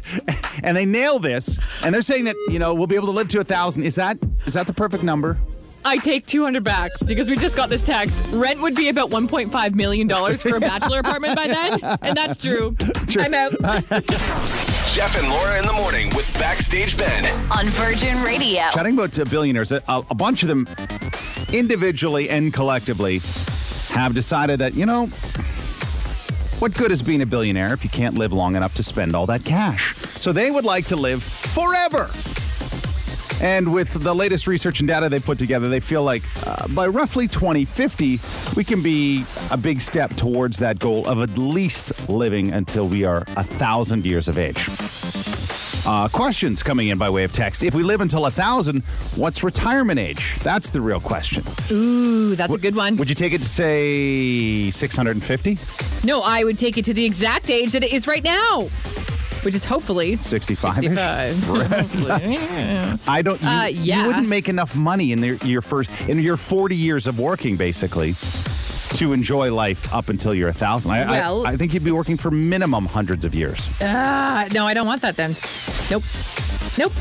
and 0.64 0.76
they 0.76 0.86
nail 0.86 1.20
this, 1.20 1.60
and 1.84 1.94
they're 1.94 2.02
saying 2.02 2.26
that 2.26 2.36
you 2.50 2.60
know 2.60 2.74
we'll 2.74 2.88
be 2.88 2.96
able 2.96 3.08
to 3.08 3.14
live 3.14 3.28
to 3.30 3.40
a 3.40 3.44
thousand, 3.44 3.84
is 3.84 3.96
that 3.96 4.18
is 4.46 4.54
that 4.54 4.68
the 4.68 4.74
perfect 4.74 5.04
number? 5.04 5.38
I 5.86 5.98
take 5.98 6.26
200 6.26 6.64
back 6.64 6.92
because 7.06 7.30
we 7.30 7.36
just 7.38 7.56
got 7.56 7.70
this 7.70 7.86
text. 7.86 8.18
Rent 8.34 8.62
would 8.62 8.76
be 8.76 8.90
about 8.90 9.10
1.5 9.10 9.76
million 9.76 10.08
dollars 10.08 10.42
for 10.42 10.58
a 10.58 10.60
bachelor 10.60 11.00
apartment 11.00 11.36
by 11.36 11.48
then, 11.48 11.80
and 12.02 12.18
that's 12.18 12.38
true. 12.42 12.76
I'm 13.18 13.34
out. 13.34 13.52
Jeff 14.90 15.18
and 15.18 15.30
Laura 15.30 15.60
in 15.60 15.66
the 15.66 15.74
morning 15.74 16.10
with 16.16 16.32
Backstage 16.40 16.98
Ben. 16.98 17.26
On 17.52 17.68
Virgin 17.70 18.22
Radio. 18.24 18.64
Chatting 18.72 18.96
about 18.96 19.18
uh, 19.18 19.26
billionaires, 19.26 19.72
a, 19.72 19.82
a 19.88 20.16
bunch 20.16 20.44
of 20.44 20.50
them, 20.50 20.68
individually 21.54 22.30
and 22.30 22.54
collectively, 22.54 23.20
have 23.94 24.14
decided 24.14 24.60
that 24.60 24.74
you 24.74 24.86
know. 24.86 25.08
What 26.60 26.74
good 26.74 26.92
is 26.92 27.02
being 27.02 27.22
a 27.22 27.26
billionaire 27.26 27.74
if 27.74 27.86
you 27.86 27.90
can't 27.90 28.16
live 28.18 28.34
long 28.34 28.58
enough 28.58 28.76
to 28.76 28.84
spend 28.84 29.16
all 29.16 29.26
that 29.28 29.46
cash? 29.46 29.96
So 30.16 30.34
they 30.34 30.52
would 30.52 30.66
like 30.66 30.88
to 30.88 30.98
live 30.98 31.24
forever. 31.24 32.10
And 33.42 33.74
with 33.74 33.94
the 33.94 34.14
latest 34.14 34.48
research 34.48 34.80
and 34.82 34.88
data 34.88 35.08
they 35.08 35.20
put 35.20 35.38
together, 35.38 35.70
they 35.70 35.80
feel 35.80 36.04
like 36.04 36.24
uh, 36.46 36.68
by 36.70 36.88
roughly 36.88 37.28
2050, 37.28 38.20
we 38.58 38.64
can 38.66 38.84
be 38.84 39.24
a 39.50 39.58
big 39.58 39.80
step 39.80 40.14
towards 40.16 40.58
that 40.60 40.78
goal 40.80 41.08
of 41.08 41.22
at 41.22 41.38
least 41.38 42.10
living 42.10 42.52
until 42.52 42.88
we 42.88 43.06
are 43.06 43.24
a 43.38 43.44
thousand 43.44 44.06
years 44.06 44.28
of 44.28 44.38
age. 44.38 44.68
Uh, 45.88 46.08
questions 46.10 46.62
coming 46.62 46.90
in 46.90 46.98
by 46.98 47.10
way 47.10 47.24
of 47.24 47.32
text. 47.32 47.64
If 47.64 47.74
we 47.74 47.84
live 47.84 48.02
until 48.02 48.26
a 48.26 48.32
thousand, 48.32 48.84
what's 49.16 49.44
retirement 49.44 49.98
age? 50.00 50.36
That's 50.44 50.70
the 50.70 50.82
real 50.82 51.00
question. 51.00 51.44
Ooh, 51.72 52.36
that's 52.36 52.54
a 52.54 52.58
good 52.58 52.76
one. 52.76 52.98
Would 52.98 53.10
you 53.10 53.16
take 53.16 53.32
it 53.34 53.42
to 53.42 53.48
say 53.48 54.70
650, 54.70 55.58
No, 56.06 56.22
I 56.22 56.44
would 56.44 56.60
take 56.60 56.78
it 56.78 56.86
to 56.86 56.94
the 56.94 57.06
exact 57.06 57.50
age 57.50 57.72
that 57.72 57.84
it 57.84 57.94
is 57.94 58.06
right 58.08 58.24
now, 58.24 58.68
which 59.46 59.56
is 59.56 59.66
hopefully 59.66 60.16
65? 60.18 60.76
65. 60.76 63.08
I 63.08 63.22
don't. 63.22 63.42
You, 63.42 63.48
Uh, 63.48 63.66
you 63.66 64.06
wouldn't 64.08 64.28
make 64.28 64.50
enough 64.50 64.76
money 64.76 65.12
in 65.12 65.22
their, 65.22 65.36
your 65.46 65.62
first 65.62 65.90
in 66.10 66.20
your 66.20 66.38
40 66.38 66.76
years 66.76 67.08
of 67.08 67.20
working, 67.20 67.56
basically, 67.58 68.16
to 68.98 69.14
enjoy 69.14 69.54
life 69.54 69.94
up 69.94 70.10
until 70.10 70.34
you're 70.34 70.50
a 70.50 70.54
thousand. 70.54 70.92
I, 70.92 71.10
Well- 71.10 71.46
I, 71.48 71.52
I 71.52 71.56
think 71.58 71.74
you'd 71.74 71.84
be 71.84 71.92
working 71.92 72.18
for 72.18 72.32
minimum 72.32 72.86
hundreds 72.86 73.26
of 73.26 73.34
years. 73.36 73.70
Ah, 73.82 74.48
no, 74.54 74.66
I 74.66 74.74
don't 74.74 74.88
want 74.88 75.02
that 75.04 75.16
then. 75.16 75.36
Nope. 75.90 76.04
Nope. 76.78 76.94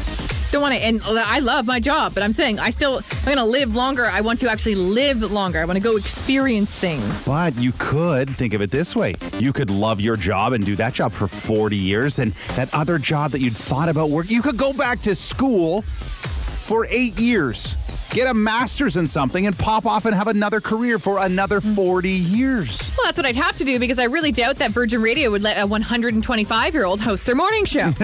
Don't 0.51 0.63
want 0.63 0.75
it. 0.75 0.83
And 0.83 1.03
I 1.05 1.41
love 1.41 1.67
my 1.67 1.79
job, 1.79 2.15
but 2.15 2.23
I'm 2.23 2.33
saying 2.33 2.59
I 2.59 2.71
still, 2.71 3.01
I'm 3.21 3.25
going 3.25 3.37
to 3.37 3.45
live 3.45 3.75
longer. 3.75 4.07
I 4.07 4.23
want 4.23 4.41
to 4.41 4.51
actually 4.51 4.77
live 4.77 5.31
longer. 5.31 5.59
I 5.59 5.65
want 5.67 5.77
to 5.77 5.83
go 5.83 5.97
experience 5.97 6.75
things. 6.75 7.27
But 7.27 7.57
you 7.57 7.73
could 7.79 8.31
think 8.31 8.55
of 8.55 8.63
it 8.63 8.71
this 8.71 8.97
way: 8.97 9.15
you 9.39 9.53
could 9.53 9.71
love 9.71 10.01
your 10.01 10.17
job 10.17 10.55
and 10.55 10.65
do 10.65 10.75
that 10.77 10.95
job 10.95 11.13
for 11.13 11.29
40 11.29 11.77
years. 11.77 12.17
Then 12.17 12.35
that 12.57 12.75
other 12.75 12.99
job 12.99 13.33
that 13.33 13.41
you'd 13.41 13.57
thought 13.57 13.89
about 13.89 14.11
work, 14.11 14.31
you 14.31 14.41
could 14.41 14.57
go 14.57 14.73
back 14.73 15.01
to 15.03 15.15
school 15.15 15.83
for 15.83 16.87
eight 16.89 17.19
years. 17.19 17.77
Get 18.11 18.27
a 18.27 18.33
master's 18.33 18.97
in 18.97 19.07
something 19.07 19.47
and 19.47 19.57
pop 19.59 19.85
off 19.85 20.07
and 20.07 20.15
have 20.15 20.29
another 20.29 20.61
career 20.61 20.99
for 20.99 21.19
another 21.19 21.61
40 21.61 22.09
years. 22.11 22.95
Well, 22.97 23.07
that's 23.07 23.19
what 23.19 23.27
I'd 23.27 23.37
have 23.37 23.57
to 23.59 23.65
do 23.65 23.79
because 23.79 23.99
I 23.99 24.05
really 24.05 24.33
doubt 24.33 24.57
that 24.57 24.71
Virgin 24.71 25.03
Radio 25.03 25.31
would 25.31 25.43
let 25.43 25.59
a 25.59 25.67
125 25.67 26.75
year 26.75 26.87
old 26.87 27.01
host 27.01 27.27
their 27.27 27.35
morning 27.35 27.65
show. 27.65 27.93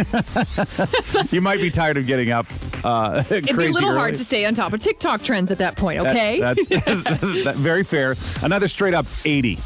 You 1.31 1.41
might 1.41 1.61
be 1.61 1.71
tired 1.71 1.97
of 1.97 2.07
getting 2.07 2.31
up. 2.31 2.47
Uh, 2.85 3.25
It'd 3.31 3.57
be 3.57 3.67
a 3.67 3.71
little 3.71 3.93
hard 3.93 4.15
to 4.15 4.23
stay 4.23 4.45
on 4.45 4.55
top 4.55 4.73
of 4.73 4.81
TikTok 4.81 5.23
trends 5.23 5.51
at 5.51 5.59
that 5.59 5.77
point, 5.77 6.01
okay? 6.01 6.39
that's 6.39 6.69
that, 6.69 7.55
very 7.57 7.83
fair. 7.83 8.15
Another 8.43 8.69
straight 8.69 8.95
up 8.95 9.07
80. 9.25 9.59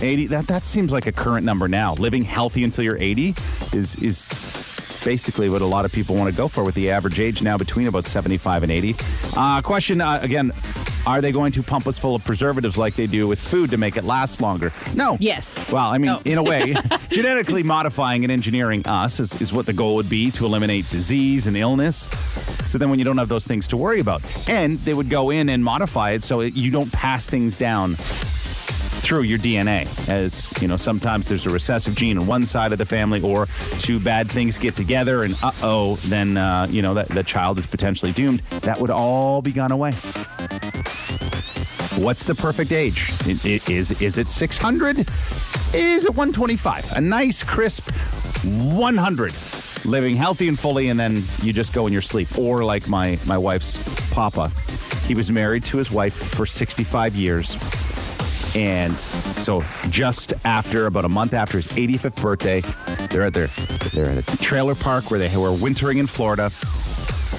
80 0.00 0.26
that 0.28 0.46
that 0.46 0.62
seems 0.62 0.92
like 0.92 1.06
a 1.06 1.12
current 1.12 1.44
number 1.44 1.68
now. 1.68 1.94
Living 1.94 2.24
healthy 2.24 2.64
until 2.64 2.84
you're 2.84 2.96
80 2.96 3.30
is 3.72 3.96
is 3.96 4.28
basically 5.04 5.48
what 5.48 5.62
a 5.62 5.66
lot 5.66 5.84
of 5.84 5.92
people 5.92 6.14
want 6.16 6.30
to 6.30 6.36
go 6.36 6.48
for 6.48 6.64
with 6.64 6.74
the 6.74 6.90
average 6.90 7.20
age 7.20 7.42
now 7.42 7.56
between 7.58 7.86
about 7.86 8.06
75 8.06 8.62
and 8.62 8.72
80. 8.72 8.94
Uh, 9.36 9.60
question 9.62 10.00
uh, 10.00 10.18
again, 10.22 10.52
are 11.06 11.20
they 11.20 11.32
going 11.32 11.52
to 11.52 11.62
pump 11.62 11.86
us 11.86 11.98
full 11.98 12.14
of 12.14 12.24
preservatives 12.24 12.76
like 12.76 12.94
they 12.94 13.06
do 13.06 13.26
with 13.26 13.38
food 13.40 13.70
to 13.70 13.76
make 13.78 13.96
it 13.96 14.04
last 14.04 14.40
longer? 14.42 14.72
No. 14.94 15.16
Yes. 15.18 15.64
Well, 15.72 15.86
I 15.86 15.98
mean, 15.98 16.10
No. 16.12 16.20
in 16.24 16.36
a 16.38 16.42
way, 16.42 16.74
genetically 17.10 17.62
modifying 17.62 18.22
and 18.24 18.30
engineering 18.30 18.86
us 18.86 19.18
is, 19.20 19.40
is 19.40 19.52
what 19.52 19.66
the 19.66 19.72
goal 19.72 19.94
would 19.96 20.10
be 20.10 20.30
to 20.32 20.44
eliminate 20.44 20.88
disease 20.90 21.46
and 21.46 21.56
illness. 21.56 22.08
So 22.70 22.76
then 22.78 22.90
when 22.90 22.98
you 22.98 23.04
don't 23.04 23.18
have 23.18 23.28
those 23.30 23.46
things 23.46 23.66
to 23.68 23.76
worry 23.76 24.00
about. 24.00 24.22
And 24.48 24.78
they 24.80 24.92
would 24.94 25.08
go 25.08 25.30
in 25.30 25.48
and 25.48 25.64
modify 25.64 26.10
it 26.12 26.22
so 26.22 26.40
it, 26.40 26.54
you 26.54 26.70
don't 26.70 26.92
pass 26.92 27.26
things 27.26 27.56
down 27.56 27.96
through 29.00 29.22
your 29.22 29.38
DNA. 29.38 29.86
As 30.08 30.52
you 30.62 30.68
know, 30.68 30.76
sometimes 30.76 31.28
there's 31.28 31.46
a 31.46 31.50
recessive 31.50 31.96
gene 31.96 32.18
on 32.18 32.26
one 32.26 32.46
side 32.46 32.72
of 32.72 32.78
the 32.78 32.86
family, 32.86 33.20
or 33.20 33.46
two 33.78 33.98
bad 33.98 34.30
things 34.30 34.58
get 34.58 34.76
together, 34.76 35.22
and 35.24 35.34
uh 35.42 35.50
oh, 35.62 35.96
then 36.06 36.36
uh, 36.36 36.66
you 36.70 36.82
know 36.82 36.94
that 36.94 37.08
the 37.08 37.22
child 37.22 37.58
is 37.58 37.66
potentially 37.66 38.12
doomed. 38.12 38.40
That 38.62 38.80
would 38.80 38.90
all 38.90 39.42
be 39.42 39.52
gone 39.52 39.72
away. 39.72 39.92
What's 41.98 42.24
the 42.24 42.34
perfect 42.34 42.72
age? 42.72 43.10
Is 43.44 44.00
is 44.00 44.18
it 44.18 44.30
600? 44.30 44.98
Is 45.74 46.04
it 46.04 46.10
125? 46.10 46.92
A 46.96 47.00
nice 47.00 47.42
crisp 47.42 47.90
100. 48.44 49.34
Living 49.84 50.16
healthy 50.16 50.48
and 50.48 50.58
fully, 50.58 50.88
and 50.88 51.00
then 51.00 51.22
you 51.42 51.52
just 51.52 51.72
go 51.72 51.86
in 51.86 51.92
your 51.92 52.02
sleep. 52.02 52.38
Or 52.38 52.64
like 52.64 52.88
my 52.88 53.18
my 53.26 53.38
wife's 53.38 54.12
papa, 54.12 54.50
he 55.06 55.14
was 55.14 55.30
married 55.30 55.64
to 55.64 55.78
his 55.78 55.90
wife 55.90 56.14
for 56.14 56.46
65 56.46 57.14
years. 57.14 57.89
And 58.56 58.98
so 58.98 59.62
just 59.90 60.32
after 60.44 60.86
about 60.86 61.04
a 61.04 61.08
month 61.08 61.34
after 61.34 61.58
his 61.58 61.68
85th 61.68 62.20
birthday, 62.20 62.60
they're 63.08 63.22
at 63.22 63.34
their 63.34 63.48
they're 63.92 64.10
at 64.10 64.18
a 64.18 64.36
trailer 64.38 64.74
park 64.74 65.10
where 65.10 65.20
they 65.20 65.34
were 65.36 65.52
wintering 65.52 65.98
in 65.98 66.06
Florida. 66.06 66.50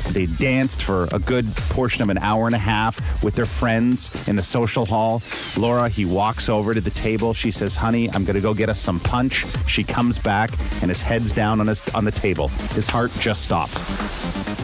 They 0.10 0.26
danced 0.26 0.84
for 0.84 1.08
a 1.12 1.20
good 1.20 1.46
portion 1.70 2.04
of 2.04 2.10
an 2.10 2.18
hour 2.18 2.46
and 2.48 2.56
a 2.56 2.60
half 2.60 3.24
with 3.24 3.36
their 3.36 3.46
friends 3.46 4.28
in 4.28 4.36
the 4.36 4.44
social 4.44 4.86
hall. 4.86 5.22
Laura, 5.58 5.88
he 5.90 6.06
walks 6.06 6.50
over 6.50 6.74
to 6.74 6.82
the 6.82 6.90
table. 6.92 7.34
She 7.34 7.52
says, 7.52 7.76
"Honey, 7.78 8.10
I'm 8.12 8.26
going 8.26 8.36
to 8.36 8.42
go 8.42 8.54
get 8.54 8.70
us 8.70 8.80
some 8.80 9.00
punch." 9.00 9.46
She 9.68 9.84
comes 9.84 10.18
back 10.20 10.50
and 10.82 10.90
his 10.90 11.02
head's 11.02 11.32
down 11.32 11.60
on 11.60 11.68
his 11.68 11.88
on 11.96 12.06
the 12.06 12.12
table. 12.12 12.50
His 12.74 12.88
heart 12.88 13.12
just 13.20 13.44
stopped. 13.44 13.76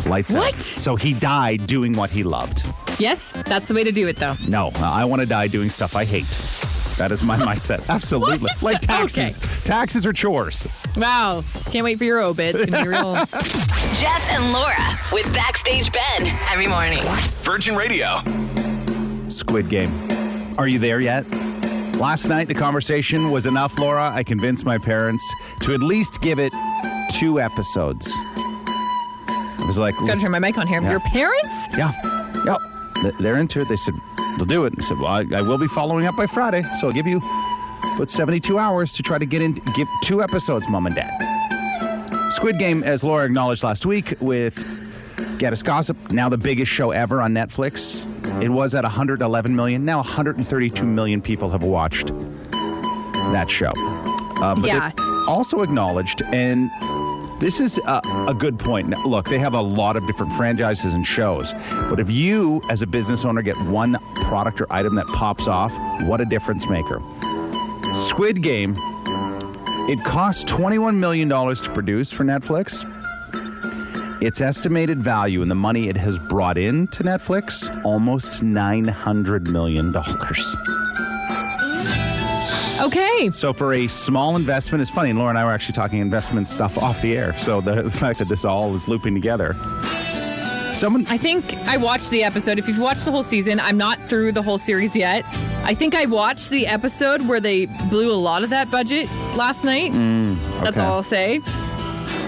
Lights 0.05 0.35
out. 0.35 0.59
So 0.59 0.95
he 0.95 1.13
died 1.13 1.67
doing 1.67 1.93
what 1.93 2.09
he 2.09 2.23
loved. 2.23 2.63
yes, 2.99 3.33
that's 3.43 3.67
the 3.67 3.73
way 3.73 3.83
to 3.83 3.91
do 3.91 4.07
it, 4.07 4.15
though. 4.17 4.35
No, 4.47 4.71
I 4.75 5.05
want 5.05 5.21
to 5.21 5.25
die 5.25 5.47
doing 5.47 5.69
stuff 5.69 5.95
I 5.95 6.05
hate. 6.05 6.25
That 6.97 7.11
is 7.11 7.21
my 7.23 7.37
mindset. 7.37 7.87
Absolutely. 7.93 8.37
What? 8.39 8.61
Like 8.63 8.81
taxes. 8.81 9.37
Okay. 9.37 9.47
Taxes 9.65 10.05
are 10.05 10.13
chores. 10.13 10.67
Wow. 10.97 11.43
Can't 11.71 11.83
wait 11.83 11.97
for 11.97 12.03
your 12.05 12.19
obit. 12.21 12.55
It's 12.55 12.69
gonna 12.71 12.83
be 12.83 12.89
real. 12.89 13.13
Jeff 13.95 14.27
and 14.31 14.51
Laura 14.53 14.99
with 15.11 15.31
Backstage 15.33 15.91
Ben 15.91 16.27
every 16.49 16.67
morning. 16.67 16.99
Virgin 17.41 17.75
Radio. 17.75 18.21
Squid 19.29 19.69
Game. 19.69 20.55
Are 20.57 20.67
you 20.67 20.79
there 20.79 20.99
yet? 20.99 21.25
Last 21.97 22.27
night, 22.27 22.47
the 22.47 22.53
conversation 22.53 23.31
was 23.31 23.45
enough, 23.45 23.77
Laura. 23.79 24.09
I 24.11 24.23
convinced 24.23 24.65
my 24.65 24.77
parents 24.77 25.23
to 25.61 25.73
at 25.73 25.81
least 25.81 26.21
give 26.21 26.39
it 26.39 26.53
two 27.19 27.39
episodes. 27.39 28.11
I 28.49 29.63
was 29.67 29.77
like, 29.77 29.95
Gotta 29.97 30.19
turn 30.21 30.31
my 30.31 30.39
mic 30.39 30.57
on 30.57 30.67
here. 30.67 30.81
Yeah. 30.81 30.91
Your 30.91 30.99
parents? 31.01 31.67
yeah, 31.77 31.91
yep. 32.45 32.57
Th- 33.01 33.13
They're 33.19 33.37
into 33.37 33.61
it. 33.61 33.67
They 33.69 33.75
said, 33.75 33.95
they'll 34.37 34.45
do 34.45 34.65
it. 34.65 34.73
I 34.77 34.81
said, 34.81 34.97
well, 34.97 35.07
I, 35.07 35.25
I 35.35 35.41
will 35.41 35.57
be 35.57 35.67
following 35.67 36.05
up 36.05 36.15
by 36.15 36.25
Friday, 36.25 36.63
so 36.79 36.87
I'll 36.87 36.93
give 36.93 37.07
you 37.07 37.21
about 37.95 38.09
72 38.09 38.57
hours 38.57 38.93
to 38.93 39.03
try 39.03 39.17
to 39.17 39.25
get 39.25 39.41
in, 39.41 39.53
give 39.75 39.87
two 40.03 40.21
episodes, 40.21 40.69
Mom 40.69 40.85
and 40.85 40.95
Dad. 40.95 42.31
Squid 42.31 42.59
Game, 42.59 42.83
as 42.83 43.03
Laura 43.03 43.25
acknowledged 43.25 43.63
last 43.63 43.85
week 43.85 44.13
with 44.19 44.55
Geddes 45.39 45.63
Gossip, 45.63 46.11
now 46.11 46.29
the 46.29 46.37
biggest 46.37 46.71
show 46.71 46.91
ever 46.91 47.21
on 47.21 47.33
Netflix. 47.33 48.05
It 48.43 48.49
was 48.49 48.75
at 48.75 48.83
111 48.83 49.55
million. 49.55 49.85
Now 49.85 49.97
132 49.97 50.85
million 50.85 51.21
people 51.21 51.49
have 51.49 51.63
watched 51.63 52.07
that 53.31 53.49
show. 53.49 53.71
Uh, 53.75 54.55
but 54.55 54.65
Yeah. 54.65 54.91
also 55.27 55.61
acknowledged 55.61 56.21
and 56.31 56.69
This 57.39 57.59
is 57.59 57.77
a, 57.85 58.01
a 58.27 58.33
good 58.33 58.57
point. 58.57 58.89
Now, 58.89 59.03
look, 59.05 59.29
they 59.29 59.37
have 59.37 59.53
a 59.53 59.61
lot 59.61 59.95
of 59.95 60.07
different 60.07 60.33
franchises 60.33 60.95
and 60.95 61.05
shows, 61.05 61.53
but 61.89 61.99
if 61.99 62.09
you, 62.09 62.61
as 62.69 62.81
a 62.81 62.87
business 62.87 63.25
owner, 63.25 63.43
get 63.43 63.55
one 63.67 63.97
product 64.15 64.59
or 64.59 64.71
item 64.73 64.95
that 64.95 65.05
pops 65.07 65.47
off, 65.47 65.71
what 66.01 66.19
a 66.19 66.25
difference 66.25 66.67
maker. 66.67 66.99
Squid 67.93 68.41
Game, 68.41 68.75
it 69.89 70.03
cost 70.03 70.47
$21 70.47 70.97
million 70.97 71.29
to 71.29 71.71
produce 71.73 72.11
for 72.11 72.23
Netflix. 72.23 72.93
Its 74.19 74.41
estimated 74.41 74.97
value 74.97 75.43
and 75.43 75.51
the 75.51 75.55
money 75.55 75.89
it 75.89 75.95
has 75.95 76.17
brought 76.17 76.57
in 76.57 76.87
to 76.87 77.03
Netflix, 77.03 77.85
almost 77.85 78.43
$900 78.43 79.47
million. 79.47 79.93
Okay. 82.81 83.29
So 83.31 83.53
for 83.53 83.73
a 83.73 83.87
small 83.87 84.35
investment, 84.35 84.81
it's 84.81 84.91
funny. 84.91 85.13
Laura 85.13 85.29
and 85.29 85.37
I 85.37 85.45
were 85.45 85.51
actually 85.51 85.73
talking 85.73 85.99
investment 85.99 86.47
stuff 86.47 86.77
off 86.77 87.01
the 87.01 87.17
air. 87.17 87.37
So 87.37 87.61
the, 87.61 87.81
the 87.83 87.91
fact 87.91 88.19
that 88.19 88.27
this 88.29 88.45
all 88.45 88.73
is 88.73 88.87
looping 88.87 89.13
together. 89.13 89.55
Someone, 90.73 91.07
I 91.07 91.17
think 91.17 91.55
I 91.67 91.77
watched 91.77 92.11
the 92.11 92.23
episode. 92.23 92.59
If 92.59 92.67
you've 92.67 92.77
watched 92.77 93.05
the 93.05 93.11
whole 93.11 93.23
season, 93.23 93.59
I'm 93.59 93.77
not 93.77 93.99
through 94.07 94.33
the 94.33 94.43
whole 94.43 94.59
series 94.59 94.95
yet. 94.95 95.25
I 95.63 95.73
think 95.73 95.95
I 95.95 96.05
watched 96.05 96.51
the 96.51 96.67
episode 96.67 97.27
where 97.27 97.39
they 97.39 97.65
blew 97.89 98.11
a 98.11 98.15
lot 98.15 98.43
of 98.43 98.51
that 98.51 98.69
budget 98.69 99.09
last 99.35 99.63
night. 99.63 99.91
Mm, 99.91 100.37
That's 100.63 100.77
okay. 100.77 100.85
all 100.85 100.93
I'll 100.93 101.03
say. 101.03 101.39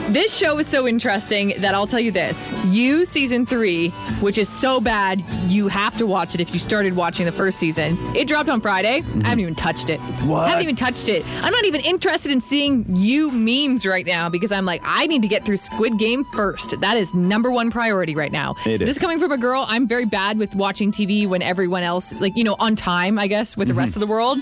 This 0.10 0.36
show 0.36 0.58
is 0.58 0.66
so 0.66 0.88
interesting 0.88 1.54
that 1.60 1.76
I'll 1.76 1.86
tell 1.86 2.00
you 2.00 2.10
this. 2.10 2.52
You 2.66 3.06
season 3.06 3.46
three, 3.46 3.90
which 4.22 4.40
is 4.40 4.50
so 4.50 4.82
bad, 4.82 5.24
you 5.48 5.68
have 5.68 5.96
to 6.00 6.08
watch 6.08 6.34
it 6.34 6.42
if 6.42 6.52
you 6.52 6.58
started 6.58 6.96
watching 6.96 7.28
the 7.28 7.32
first 7.32 7.60
season. 7.60 7.96
It 8.16 8.28
dropped 8.28 8.50
on 8.50 8.60
Friday. 8.60 8.96
I 8.96 9.02
mm-hmm. 9.02 9.22
haven't 9.22 9.42
even 9.42 9.54
touched 9.54 9.92
it. 9.92 10.00
What? 10.26 10.50
haven't 10.50 10.64
even 10.64 10.76
touched 10.76 11.10
it. 11.10 11.24
I'm 11.44 11.52
not 11.52 11.64
even 11.66 11.82
interested 11.82 12.32
in 12.32 12.42
seeing 12.42 12.86
you 12.90 13.30
memes 13.30 13.86
right 13.86 14.04
now 14.04 14.30
because 14.30 14.52
I'm 14.52 14.66
like, 14.66 14.82
I 14.84 15.06
need 15.06 15.22
to 15.22 15.28
get 15.28 15.46
through 15.46 15.58
Squid 15.58 16.00
Game 16.00 16.24
first. 16.24 16.82
That 16.82 16.98
is 16.98 17.14
number 17.14 17.52
one 17.52 17.70
priority 17.70 18.16
right 18.16 18.32
now. 18.32 18.56
It 18.66 18.80
this 18.80 18.90
is. 18.90 18.96
is 18.96 19.02
coming 19.02 19.20
from 19.20 19.32
a 19.32 19.38
girl. 19.38 19.64
I'm 19.68 19.88
very 19.88 20.06
bad 20.06 20.40
with 20.40 20.56
watching 20.56 20.92
TV 20.92 21.28
when 21.28 21.44
everyone 21.44 21.84
else, 21.84 22.20
like, 22.20 22.36
you 22.36 22.44
know, 22.44 22.56
on 22.58 22.76
time, 22.76 23.20
I 23.20 23.28
guess, 23.28 23.56
with 23.56 23.68
the 23.68 23.76
rest 23.76 23.92
mm-hmm. 23.92 24.02
of 24.02 24.08
the 24.08 24.12
world. 24.12 24.40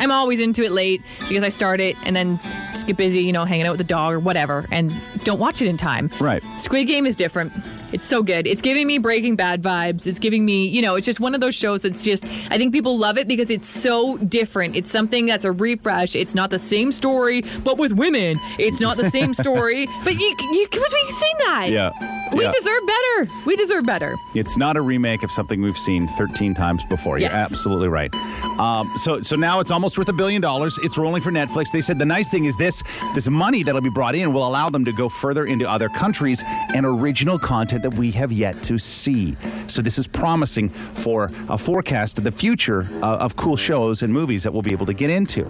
I'm 0.00 0.10
always 0.10 0.40
into 0.40 0.62
it 0.62 0.72
late 0.72 1.02
because 1.28 1.42
I 1.42 1.50
start 1.50 1.78
it 1.78 1.94
and 2.06 2.16
then 2.16 2.40
just 2.72 2.86
get 2.86 2.96
busy, 2.96 3.20
you 3.20 3.32
know, 3.32 3.44
hanging 3.44 3.66
out 3.66 3.72
with 3.72 3.78
the 3.78 3.84
dog 3.84 4.14
or 4.14 4.18
whatever, 4.18 4.66
and 4.72 4.90
don't 5.24 5.38
watch 5.38 5.60
it 5.60 5.68
in 5.68 5.76
time. 5.76 6.08
Right. 6.18 6.42
Squid 6.58 6.86
Game 6.86 7.04
is 7.04 7.16
different. 7.16 7.52
It's 7.92 8.06
so 8.06 8.22
good. 8.22 8.46
It's 8.46 8.62
giving 8.62 8.86
me 8.86 8.96
Breaking 8.98 9.36
Bad 9.36 9.62
vibes. 9.62 10.06
It's 10.06 10.18
giving 10.18 10.44
me, 10.44 10.66
you 10.66 10.80
know, 10.80 10.94
it's 10.94 11.04
just 11.04 11.20
one 11.20 11.34
of 11.34 11.42
those 11.42 11.54
shows 11.54 11.82
that's 11.82 12.02
just, 12.02 12.24
I 12.50 12.56
think 12.56 12.72
people 12.72 12.96
love 12.96 13.18
it 13.18 13.28
because 13.28 13.50
it's 13.50 13.68
so 13.68 14.16
different. 14.18 14.74
It's 14.74 14.90
something 14.90 15.26
that's 15.26 15.44
a 15.44 15.52
refresh. 15.52 16.16
It's 16.16 16.34
not 16.34 16.48
the 16.50 16.58
same 16.58 16.92
story, 16.92 17.42
but 17.62 17.76
with 17.76 17.92
women. 17.92 18.38
It's 18.58 18.80
not 18.80 18.96
the 18.96 19.10
same 19.10 19.34
story, 19.44 19.86
but 20.02 20.14
you, 20.14 20.36
you, 20.52 20.66
we've 20.72 21.10
seen 21.10 21.36
that. 21.46 21.68
Yeah. 21.70 22.19
We 22.32 22.44
Yeah. 22.44 22.52
deserve 22.52 22.80
better. 22.86 23.30
We 23.44 23.56
deserve 23.56 23.84
better. 23.84 24.14
It's 24.34 24.56
not 24.56 24.76
a 24.76 24.80
remake 24.80 25.22
of 25.22 25.30
something 25.30 25.60
we've 25.60 25.76
seen 25.76 26.06
13 26.08 26.54
times 26.54 26.84
before. 26.88 27.18
You're 27.18 27.30
absolutely 27.30 27.88
right. 27.88 28.14
Um, 28.58 28.90
so, 28.98 29.20
so 29.20 29.36
now 29.36 29.60
it's 29.60 29.70
almost 29.70 29.98
worth 29.98 30.08
a 30.08 30.12
billion 30.12 30.40
dollars. 30.40 30.78
It's 30.84 30.96
rolling 30.98 31.22
for 31.22 31.30
Netflix. 31.30 31.72
They 31.72 31.80
said 31.80 31.98
the 31.98 32.04
nice 32.06 32.28
thing 32.28 32.44
is 32.44 32.56
this: 32.56 32.82
this 33.14 33.28
money 33.28 33.62
that'll 33.62 33.80
be 33.80 33.90
brought 33.90 34.14
in 34.14 34.32
will 34.32 34.46
allow 34.46 34.68
them 34.70 34.84
to 34.84 34.92
go 34.92 35.08
further 35.08 35.44
into 35.44 35.68
other 35.68 35.88
countries 35.88 36.44
and 36.74 36.86
original 36.86 37.38
content 37.38 37.82
that 37.82 37.94
we 37.94 38.10
have 38.12 38.30
yet 38.32 38.62
to 38.64 38.78
see. 38.78 39.36
So 39.66 39.82
this 39.82 39.98
is 39.98 40.06
promising 40.06 40.68
for 40.68 41.30
a 41.48 41.58
forecast 41.58 42.18
of 42.18 42.24
the 42.24 42.32
future 42.32 42.88
uh, 43.02 43.16
of 43.18 43.36
cool 43.36 43.56
shows 43.56 44.02
and 44.02 44.12
movies 44.12 44.42
that 44.44 44.52
we'll 44.52 44.62
be 44.62 44.72
able 44.72 44.86
to 44.86 44.94
get 44.94 45.10
into. 45.10 45.46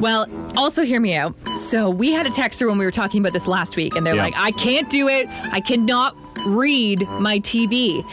Well, 0.00 0.26
also 0.56 0.84
hear 0.84 1.00
me 1.00 1.14
out. 1.14 1.34
So 1.56 1.90
we 1.90 2.12
had 2.12 2.26
a 2.26 2.30
texter 2.30 2.68
when 2.68 2.78
we 2.78 2.84
were 2.84 2.90
talking 2.92 3.20
about 3.20 3.32
this 3.32 3.46
last 3.48 3.76
week, 3.76 3.96
and 3.96 4.06
they're 4.06 4.14
Yeah. 4.14 4.24
like, 4.24 4.34
I 4.36 4.52
can't 4.52 4.88
do 4.90 5.08
it. 5.08 5.26
I 5.52 5.60
cannot 5.60 5.95
read 6.46 7.02
my 7.20 7.38
TV. 7.40 8.04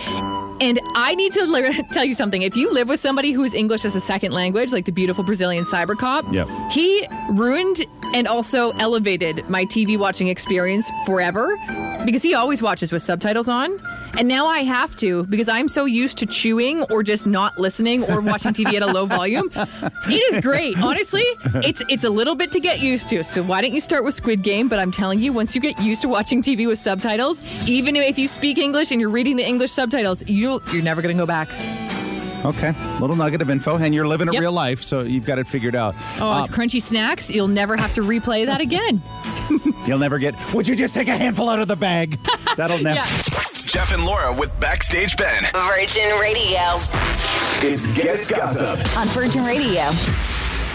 And 0.61 0.79
I 0.95 1.15
need 1.15 1.33
to 1.33 1.43
li- 1.45 1.83
tell 1.91 2.05
you 2.05 2.13
something. 2.13 2.41
If 2.41 2.55
you 2.55 2.71
live 2.71 2.87
with 2.87 2.99
somebody 2.99 3.31
who 3.31 3.43
is 3.43 3.53
English 3.53 3.83
as 3.85 3.95
a 3.95 3.99
second 3.99 4.31
language, 4.31 4.71
like 4.71 4.85
the 4.85 4.91
beautiful 4.91 5.23
Brazilian 5.23 5.65
cyber 5.65 5.97
cop, 5.97 6.25
Yep. 6.31 6.47
he 6.71 7.05
ruined 7.31 7.85
and 8.13 8.27
also 8.27 8.71
elevated 8.71 9.47
my 9.49 9.65
TV 9.65 9.97
watching 9.97 10.27
experience 10.27 10.89
forever 11.05 11.57
because 12.05 12.21
he 12.23 12.33
always 12.33 12.61
watches 12.61 12.91
with 12.91 13.01
subtitles 13.01 13.49
on. 13.49 13.79
And 14.17 14.27
now 14.27 14.45
I 14.45 14.59
have 14.59 14.95
to 14.97 15.23
because 15.25 15.49
I'm 15.49 15.67
so 15.67 15.85
used 15.85 16.17
to 16.19 16.25
chewing 16.25 16.83
or 16.83 17.01
just 17.01 17.25
not 17.25 17.57
listening 17.57 18.03
or 18.03 18.21
watching 18.21 18.51
TV 18.53 18.75
at 18.75 18.81
a 18.81 18.87
low 18.87 19.05
volume. 19.05 19.49
It 19.55 20.33
is 20.33 20.41
great. 20.41 20.77
Honestly, 20.81 21.23
it's 21.55 21.81
it's 21.89 22.03
a 22.03 22.09
little 22.09 22.35
bit 22.35 22.51
to 22.51 22.59
get 22.59 22.81
used 22.81 23.09
to. 23.09 23.23
So 23.23 23.41
why 23.41 23.61
don't 23.61 23.73
you 23.73 23.81
start 23.81 24.03
with 24.03 24.13
Squid 24.13 24.43
Game? 24.43 24.67
But 24.67 24.79
I'm 24.79 24.91
telling 24.91 25.19
you, 25.19 25.33
once 25.33 25.55
you 25.55 25.61
get 25.61 25.79
used 25.81 26.01
to 26.03 26.09
watching 26.09 26.41
TV 26.41 26.67
with 26.67 26.79
subtitles, 26.79 27.41
even 27.67 27.95
if 27.95 28.19
you 28.19 28.27
speak 28.27 28.57
English 28.57 28.91
and 28.91 29.01
you're 29.01 29.09
reading 29.09 29.35
the 29.35 29.47
English 29.47 29.71
subtitles, 29.71 30.23
you'll 30.27 30.61
you're 30.71 30.83
never 30.83 31.01
gonna 31.01 31.13
go 31.15 31.25
back. 31.25 31.49
Okay, 32.45 32.73
little 32.99 33.15
nugget 33.15 33.41
of 33.41 33.49
info, 33.49 33.77
and 33.77 33.93
you're 33.95 34.07
living 34.07 34.27
a 34.27 34.33
Yep. 34.33 34.41
real 34.41 34.51
life, 34.51 34.81
so 34.83 35.01
you've 35.01 35.25
got 35.25 35.39
it 35.39 35.47
figured 35.47 35.75
out. 35.75 35.95
Oh, 36.19 36.27
Uh, 36.29 36.47
crunchy 36.47 36.81
snacks, 36.81 37.31
you'll 37.31 37.47
never 37.47 37.77
have 37.77 37.93
to 37.93 38.01
replay 38.01 38.45
that 38.45 38.59
again. 38.59 39.01
you'll 39.87 39.97
never 39.99 40.19
get. 40.19 40.35
Would 40.53 40.67
you 40.67 40.75
just 40.75 40.93
take 40.93 41.07
a 41.07 41.15
handful 41.17 41.49
out 41.49 41.59
of 41.59 41.67
the 41.69 41.75
bag? 41.77 42.17
That'll 42.57 42.79
never. 42.79 42.95
Yeah. 42.95 43.05
Jeff 43.65 43.93
and 43.93 44.05
Laura 44.05 44.33
with 44.33 44.57
Backstage 44.59 45.15
Ben. 45.17 45.43
Virgin 45.53 46.09
Radio. 46.19 46.59
It's 47.65 47.87
Geddes 47.87 48.29
Gossip. 48.29 48.77
On 48.97 49.07
Virgin 49.07 49.43
Radio. 49.45 49.89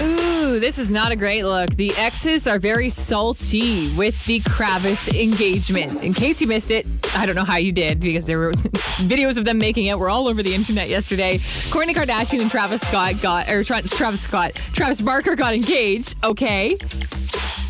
Ooh, 0.00 0.61
this 0.61 0.78
is 0.78 0.88
not 0.88 1.11
a 1.11 1.16
great 1.16 1.42
look. 1.42 1.70
The 1.70 1.92
exes 1.96 2.46
are 2.46 2.61
very 2.61 2.88
salty 2.88 3.92
with 3.96 4.24
the 4.26 4.38
Kravis 4.40 5.08
engagement. 5.08 6.04
In 6.04 6.14
case 6.14 6.40
you 6.40 6.46
missed 6.46 6.70
it, 6.70 6.87
I 7.16 7.26
don't 7.26 7.34
know 7.34 7.44
how 7.44 7.56
you 7.56 7.72
did 7.72 7.98
because 7.98 8.24
there 8.24 8.38
were 8.38 8.52
videos 8.52 9.38
of 9.38 9.44
them 9.44 9.58
making 9.58 9.88
out 9.88 9.98
were 9.98 10.08
all 10.08 10.28
over 10.28 10.40
the 10.40 10.54
internet 10.54 10.88
yesterday. 10.88 11.38
Kourtney 11.38 11.94
Kardashian 11.94 12.40
and 12.40 12.50
Travis 12.50 12.82
Scott 12.82 13.20
got, 13.20 13.50
or 13.50 13.64
Tra- 13.64 13.82
Travis 13.82 14.20
Scott, 14.20 14.54
Travis 14.72 15.00
Barker 15.00 15.34
got 15.34 15.52
engaged. 15.52 16.14
Okay. 16.22 16.78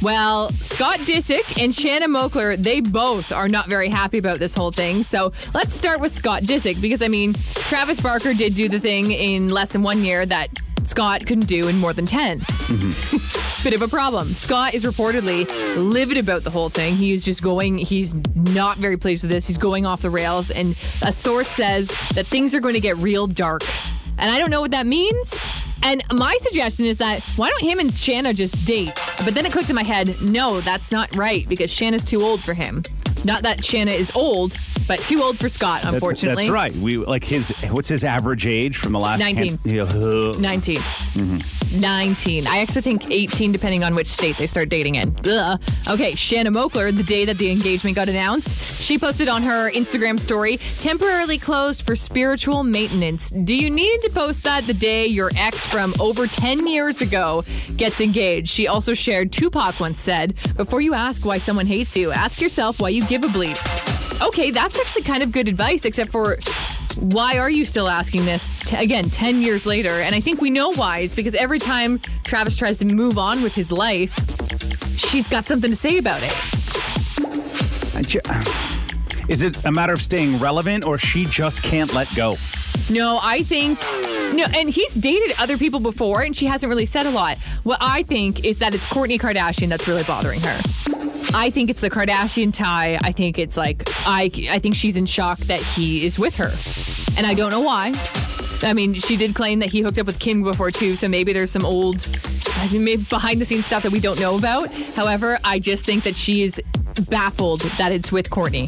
Well, 0.03 0.51
Scott 0.51 0.99
Disick 1.01 1.63
and 1.63 1.75
Shanna 1.75 2.09
Moakler, 2.09 2.57
they 2.57 2.81
both 2.81 3.33
are 3.33 3.49
not 3.49 3.69
very 3.69 3.89
happy 3.89 4.19
about 4.19 4.39
this 4.39 4.55
whole 4.55 4.71
thing. 4.71 5.03
So 5.03 5.33
let's 5.55 5.75
start 5.75 6.01
with 6.01 6.13
Scott 6.13 6.43
Disick 6.43 6.81
because, 6.81 7.03
I 7.03 7.09
mean, 7.09 7.33
Travis 7.33 8.01
Barker 8.01 8.35
did 8.35 8.55
do 8.55 8.69
the 8.69 8.79
thing 8.79 9.13
in 9.13 9.49
less 9.49 9.73
than 9.73 9.83
one 9.83 10.05
year 10.05 10.25
that 10.27 10.51
Scott 10.89 11.27
couldn't 11.27 11.47
do 11.47 11.69
in 11.69 11.77
more 11.77 11.93
than 11.93 12.07
10. 12.07 12.41
Mm-hmm. 12.41 13.63
Bit 13.69 13.75
of 13.75 13.83
a 13.83 13.89
problem. 13.89 14.27
Scott 14.29 14.73
is 14.73 14.85
reportedly 14.85 15.47
livid 15.77 16.17
about 16.17 16.45
the 16.45 16.51
whole 16.51 16.71
thing. 16.71 16.97
He 16.97 17.13
is 17.13 17.27
just 17.27 17.43
going, 17.43 17.77
he's 17.77 18.15
not 18.35 18.79
very 18.79 18.97
pleased 18.97 19.23
with 19.23 19.31
this. 19.31 19.47
He's 19.47 19.59
going 19.59 19.85
off 19.85 20.01
the 20.01 20.09
rails. 20.09 20.51
And 20.51 20.71
a 21.03 21.13
source 21.13 21.47
says 21.49 21.89
that 22.15 22.25
things 22.27 22.55
are 22.55 22.61
going 22.61 22.73
to 22.73 22.81
get 22.81 22.97
real 22.97 23.27
dark. 23.27 23.63
And 24.17 24.31
I 24.31 24.39
don't 24.39 24.51
know 24.51 24.63
what 24.63 24.71
that 24.71 24.87
means. 24.87 25.39
And 25.83 26.03
my 26.11 26.37
suggestion 26.41 26.87
is 26.87 26.99
that 26.99 27.23
why 27.37 27.51
don't 27.51 27.63
him 27.63 27.79
and 27.79 27.93
Shanna 27.93 28.33
just 28.33 28.67
date? 28.67 28.99
But 29.25 29.35
then 29.35 29.45
it 29.45 29.53
clicked 29.53 29.69
in 29.69 29.77
my 29.77 29.85
head, 29.85 30.17
no, 30.23 30.61
that's 30.61 30.91
not 30.91 31.15
right 31.15 31.47
because 31.49 31.71
Shanna's 31.71 32.03
too 32.03 32.23
old 32.23 32.43
for 32.43 32.55
him. 32.55 32.83
Not 33.25 33.43
that 33.43 33.65
Shanna 33.65 33.91
is 33.91 34.15
old, 34.17 34.53
but 34.89 34.99
too 35.01 35.23
old 35.23 35.39
for 35.39 35.49
Scott, 35.49 35.85
unfortunately. 35.85 36.45
That's, 36.47 36.53
right. 36.53 36.73
We 36.75 36.97
like 36.97 37.23
his. 37.25 37.51
What's 37.71 37.89
his 37.89 38.03
average 38.05 38.47
age 38.47 38.77
from 38.79 38.93
the 38.93 38.99
last? 38.99 39.21
19. 39.21 39.49
hand- 39.49 39.59
Yeah, 39.65 39.83
uh, 39.83 40.35
19. 40.39 40.81
19. 41.81 42.47
I 42.47 42.59
actually 42.61 42.83
think 42.83 43.11
18, 43.11 43.53
depending 43.53 43.85
on 43.85 43.95
which 43.95 44.07
state 44.09 44.37
they 44.37 44.47
start 44.47 44.69
dating 44.69 44.97
in. 44.97 45.15
Ugh. 45.29 45.61
Okay, 45.91 46.15
Shanna 46.15 46.51
Moakler, 46.51 46.95
the 46.97 47.03
day 47.03 47.25
that 47.27 47.39
the 47.39 47.51
engagement 47.51 47.95
got 47.97 48.09
announced, 48.09 48.83
she 48.83 48.99
posted 48.99 49.29
on 49.29 49.43
her 49.43 49.71
Instagram 49.73 50.19
story 50.19 50.57
temporarily 50.79 51.39
closed 51.39 51.83
for 51.87 51.95
spiritual 51.95 52.65
maintenance. 52.65 53.31
Do 53.31 53.55
you 53.55 53.71
need 53.71 54.01
to 54.03 54.11
post 54.11 54.45
that 54.45 54.65
the 54.65 54.75
day 54.75 55.07
your 55.07 55.31
ex 55.37 55.67
from 55.67 55.93
over 56.01 56.27
10 56.27 56.67
years 56.67 57.03
ago 57.03 57.45
gets 57.77 58.01
engaged? 58.01 58.49
She 58.49 58.67
also 58.67 58.95
shared 58.95 59.33
Tupac 59.33 59.79
once 59.81 60.01
said, 60.01 60.35
Before 60.57 60.81
you 60.81 60.95
ask 60.95 61.25
why 61.25 61.39
someone 61.39 61.67
hates 61.67 61.97
you, 61.97 62.11
ask 62.11 62.41
yourself 62.41 62.81
why 62.81 62.89
you 62.89 63.05
give 63.07 63.25
a 63.25 63.29
bleep. 63.29 63.98
Okay, 64.21 64.51
that's 64.51 64.79
actually 64.79 65.03
kind 65.03 65.23
of 65.23 65.31
good 65.33 65.49
advice, 65.49 65.85
except 65.85 66.11
for 66.11 66.37
why 67.01 67.39
are 67.39 67.49
you 67.51 67.65
still 67.65 67.89
asking 67.89 68.25
this 68.25 68.59
t- 68.65 68.77
again 68.77 69.05
10 69.09 69.41
years 69.41 69.65
later? 69.67 69.91
And 69.91 70.15
i 70.15 70.21
think 70.21 70.41
we 70.41 70.51
know 70.51 70.73
why. 70.73 70.99
It's 71.01 71.15
because 71.15 71.35
every 71.37 71.61
time 71.61 72.01
travis 72.25 72.57
tries 72.57 72.79
to 72.79 72.85
move 72.85 73.17
on 73.19 73.43
with 73.43 73.55
his 73.55 73.71
life 73.71 74.13
she's 74.99 75.29
got 75.29 75.45
something 75.45 75.71
to 75.71 75.77
say 75.77 75.99
about 75.99 76.21
it. 76.23 76.33
Ju- 78.07 78.21
Is 79.29 79.43
it 79.43 79.65
a 79.65 79.71
matter 79.71 79.93
of 79.93 80.03
staying 80.03 80.39
relevant, 80.39 80.85
or 80.85 80.99
she 80.99 81.25
just 81.27 81.63
can't 81.63 81.93
let 81.95 82.13
go? 82.17 82.37
no 82.91 83.19
i 83.23 83.43
think 83.43 83.79
no 84.35 84.45
and 84.55 84.71
he's 84.71 84.95
dated 84.95 85.33
other 85.39 85.59
people 85.59 85.79
before 85.79 86.23
and 86.23 86.35
she 86.35 86.47
hasn't 86.47 86.71
really 86.71 86.87
said 86.87 87.07
a 87.07 87.11
lot. 87.11 87.37
What 87.63 87.79
i 87.81 88.03
think 88.03 88.45
is 88.45 88.59
that 88.59 88.75
it's 88.75 88.89
Kourtney 88.91 89.19
kardashian 89.21 89.69
that's 89.69 89.87
really 89.87 90.05
bothering 90.05 90.41
her 90.41 90.59
I 91.35 91.51
think 91.51 91.71
it's 91.71 91.81
the 91.81 91.91
Kardashian 91.91 92.55
tie. 92.55 92.99
I 93.03 93.13
think 93.13 93.39
it's 93.39 93.57
like 93.57 93.83
I 94.07 94.31
I 94.51 94.59
think 94.59 94.75
she's 94.75 94.97
in 94.97 95.07
shock 95.07 95.39
that 95.41 95.61
he 95.61 96.05
is 96.05 96.19
with 96.19 96.37
her. 96.37 96.51
And 97.19 97.27
I 97.27 97.35
don't 97.35 97.51
know 97.51 97.61
why. 97.61 97.93
I 98.63 98.73
mean, 98.73 98.95
she 98.95 99.17
did 99.17 99.35
claim 99.35 99.61
that 99.61 99.71
he 99.71 99.81
hooked 99.81 99.99
up 99.99 100.07
with 100.07 100.19
Kim 100.19 100.43
before 100.43 100.71
too, 100.71 100.97
so 100.97 101.09
maybe 101.09 101.33
there's 101.33 101.51
some 101.51 101.65
old 101.65 102.09
maybe 102.73 103.03
behind 103.05 103.41
the 103.41 103.45
scenes 103.45 103.67
stuff 103.67 103.83
that 103.85 103.93
we 103.93 104.01
don't 104.01 104.19
know 104.21 104.37
about. 104.37 104.73
However, 104.95 105.39
I 105.45 105.59
just 105.59 105.85
think 105.85 106.03
that 106.05 106.17
she 106.17 106.43
is 106.43 106.61
baffled 107.09 107.61
that 107.61 107.93
it's 107.93 108.11
with 108.11 108.31
Kourtney. 108.31 108.67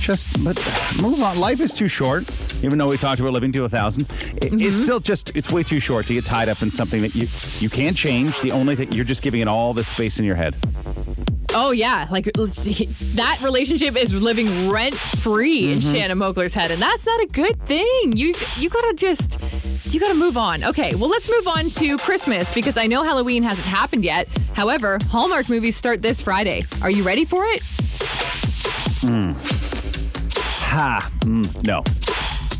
Just 0.00 0.44
but 0.44 0.56
move 1.00 1.22
on. 1.22 1.38
Life 1.38 1.60
is 1.60 1.74
too 1.74 1.88
short. 1.88 2.30
Even 2.62 2.78
though 2.78 2.88
we 2.88 2.96
talked 2.96 3.20
about 3.20 3.32
living 3.32 3.52
to 3.52 3.64
a 3.64 3.68
thousand, 3.68 4.02
it, 4.10 4.44
it's 4.44 4.54
mm-hmm. 4.54 4.84
still 4.84 5.00
just 5.00 5.36
it's 5.36 5.50
way 5.52 5.62
too 5.62 5.80
short 5.80 6.06
to 6.06 6.14
get 6.14 6.24
tied 6.24 6.48
up 6.48 6.62
in 6.62 6.70
something 6.70 7.02
that 7.02 7.14
you 7.14 7.26
you 7.60 7.70
can't 7.70 7.96
change. 7.96 8.40
The 8.40 8.52
only 8.52 8.76
thing 8.76 8.92
you're 8.92 9.04
just 9.04 9.22
giving 9.22 9.40
it 9.40 9.48
all 9.48 9.74
this 9.74 9.88
space 9.88 10.18
in 10.18 10.24
your 10.24 10.36
head. 10.36 10.54
Oh 11.58 11.70
yeah, 11.70 12.06
like 12.10 12.26
that 12.34 13.40
relationship 13.42 13.96
is 13.96 14.12
living 14.12 14.68
rent 14.68 14.94
free 14.94 15.72
in 15.72 15.80
Shannon 15.80 16.18
Moakler's 16.18 16.52
head, 16.52 16.70
and 16.70 16.82
that's 16.82 17.06
not 17.06 17.18
a 17.22 17.26
good 17.28 17.58
thing. 17.62 18.12
You 18.14 18.34
you 18.58 18.68
gotta 18.68 18.92
just 18.94 19.40
you 19.86 19.98
gotta 19.98 20.18
move 20.18 20.36
on. 20.36 20.62
Okay, 20.64 20.94
well 20.94 21.08
let's 21.08 21.30
move 21.30 21.48
on 21.48 21.70
to 21.70 21.96
Christmas 21.96 22.54
because 22.54 22.76
I 22.76 22.86
know 22.86 23.02
Halloween 23.02 23.42
hasn't 23.42 23.66
happened 23.66 24.04
yet. 24.04 24.28
However, 24.52 24.98
Hallmark 25.08 25.48
movies 25.48 25.76
start 25.76 26.02
this 26.02 26.20
Friday. 26.20 26.62
Are 26.82 26.90
you 26.90 27.02
ready 27.02 27.24
for 27.24 27.42
it? 27.46 27.62
Ha. 30.60 31.10
Mm, 31.20 31.66
no. 31.66 31.82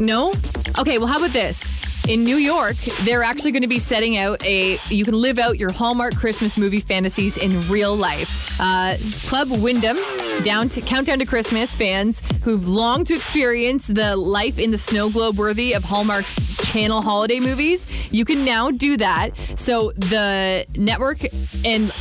No? 0.01 0.33
Okay, 0.81 0.97
well, 0.97 1.07
how 1.07 1.19
about 1.19 1.33
this? 1.33 1.76
In 2.09 2.23
New 2.23 2.37
York, 2.37 2.77
they're 3.05 3.25
actually 3.25 3.51
going 3.51 3.63
to 3.63 3.69
be 3.69 3.81
setting 3.81 4.17
out 4.17 4.45
a 4.45 4.79
you 4.91 5.05
can 5.05 5.15
live 5.15 5.41
out 5.41 5.59
your 5.59 5.73
Hallmark 5.73 6.15
Christmas 6.15 6.57
movie 6.57 6.79
fantasies 6.79 7.37
in 7.37 7.69
real 7.69 7.97
life. 7.97 8.61
Uh, 8.61 8.95
Club 9.29 9.49
Wyndham, 9.51 9.97
down 10.45 10.69
to 10.69 10.81
Countdown 10.81 11.19
to 11.19 11.27
Christmas 11.27 11.75
fans 11.75 12.23
who've 12.45 12.69
longed 12.69 13.09
to 13.09 13.15
experience 13.15 13.89
the 13.89 14.15
life 14.17 14.61
in 14.61 14.71
the 14.71 14.79
snow 14.79 15.11
globe 15.11 15.37
worthy 15.37 15.73
of 15.73 15.83
Hallmark's 15.83 16.73
channel 16.73 17.03
holiday 17.03 17.41
movies, 17.41 17.89
you 18.13 18.25
can 18.25 18.45
now 18.45 18.71
do 18.71 18.97
that. 18.99 19.31
So 19.57 19.91
the 19.97 20.65
network 20.77 21.25
and 21.65 21.93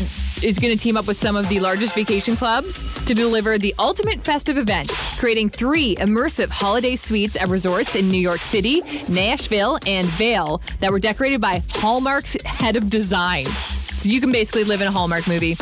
is 0.45 0.60
going 0.60 0.75
to 0.75 0.81
team 0.81 0.95
up 0.95 1.08
with 1.08 1.17
some 1.17 1.36
of 1.36 1.49
the 1.49 1.60
largest 1.60 1.95
vacation 1.95 2.36
clubs 2.36 2.84
to 3.05 3.15
deliver 3.15 3.58
the 3.58 3.73
ultimate 3.79 4.23
festive 4.23 4.58
event, 4.58 4.89
creating 5.17 5.49
three 5.49 5.95
immersive 5.95 6.49
holiday 6.49 6.95
suites 6.95 7.36
at 7.36 7.47
resorts 7.47 7.95
in 7.95 8.10
New 8.10 8.19
York 8.19 8.39
City, 8.39 8.81
Nashville, 9.10 9.79
and 9.88 10.05
Vail 10.08 10.62
that 10.79 10.91
were 10.91 10.99
decorated 10.99 11.41
by 11.41 11.62
Hallmark's 11.69 12.38
head 12.45 12.75
of 12.75 12.89
design. 12.91 13.45
So 13.45 14.08
you 14.08 14.21
can 14.21 14.31
basically 14.31 14.63
live 14.65 14.81
in 14.81 14.88
a 14.88 14.91
Hallmark 14.91 15.27
movie. 15.27 15.58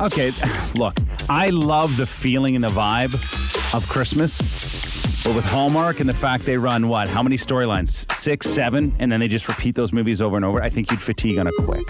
Okay, 0.00 0.32
look, 0.74 0.94
I 1.28 1.50
love 1.50 1.96
the 1.98 2.06
feeling 2.06 2.54
and 2.54 2.64
the 2.64 2.68
vibe 2.68 3.14
of 3.74 3.86
Christmas. 3.88 5.24
But 5.24 5.34
with 5.34 5.44
Hallmark 5.44 6.00
and 6.00 6.08
the 6.08 6.14
fact 6.14 6.46
they 6.46 6.56
run 6.56 6.88
what? 6.88 7.08
How 7.08 7.22
many 7.22 7.36
storylines? 7.36 8.10
Six, 8.14 8.48
seven, 8.48 8.94
and 8.98 9.12
then 9.12 9.20
they 9.20 9.28
just 9.28 9.46
repeat 9.48 9.74
those 9.74 9.92
movies 9.92 10.22
over 10.22 10.36
and 10.36 10.44
over. 10.44 10.62
I 10.62 10.70
think 10.70 10.90
you'd 10.90 11.02
fatigue 11.02 11.38
on 11.38 11.48
a 11.48 11.52
quick. 11.52 11.84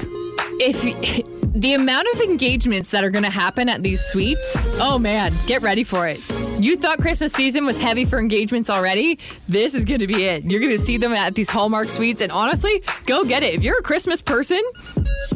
If 0.61 1.29
the 1.55 1.75
amount 1.75 2.07
of 2.15 2.21
engagements 2.21 2.91
that 2.93 3.03
are 3.05 3.11
going 3.11 3.25
to 3.25 3.31
happen 3.31 3.69
at 3.69 3.83
these 3.83 4.01
suites, 4.01 4.67
oh 4.81 4.99
man, 4.99 5.33
get 5.47 5.63
ready 5.63 5.83
for 5.85 6.07
it. 6.07 6.19
You 6.61 6.77
thought 6.77 6.99
Christmas 6.99 7.33
season 7.33 7.65
was 7.67 7.77
heavy 7.79 8.05
for 8.05 8.19
engagements 8.19 8.69
already? 8.71 9.19
This 9.49 9.75
is 9.75 9.85
going 9.85 10.01
to 10.01 10.07
be 10.07 10.25
it. 10.25 10.45
You're 10.45 10.61
going 10.61 10.73
to 10.73 10.79
see 10.79 10.97
them 10.99 11.13
at 11.13 11.35
these 11.35 11.51
Hallmark 11.51 11.89
suites, 11.89 12.21
and 12.21 12.31
honestly, 12.31 12.83
go 13.07 13.25
get 13.25 13.43
it. 13.43 13.55
If 13.55 13.65
you're 13.65 13.79
a 13.79 13.83
Christmas 13.83 14.21
person, 14.23 14.61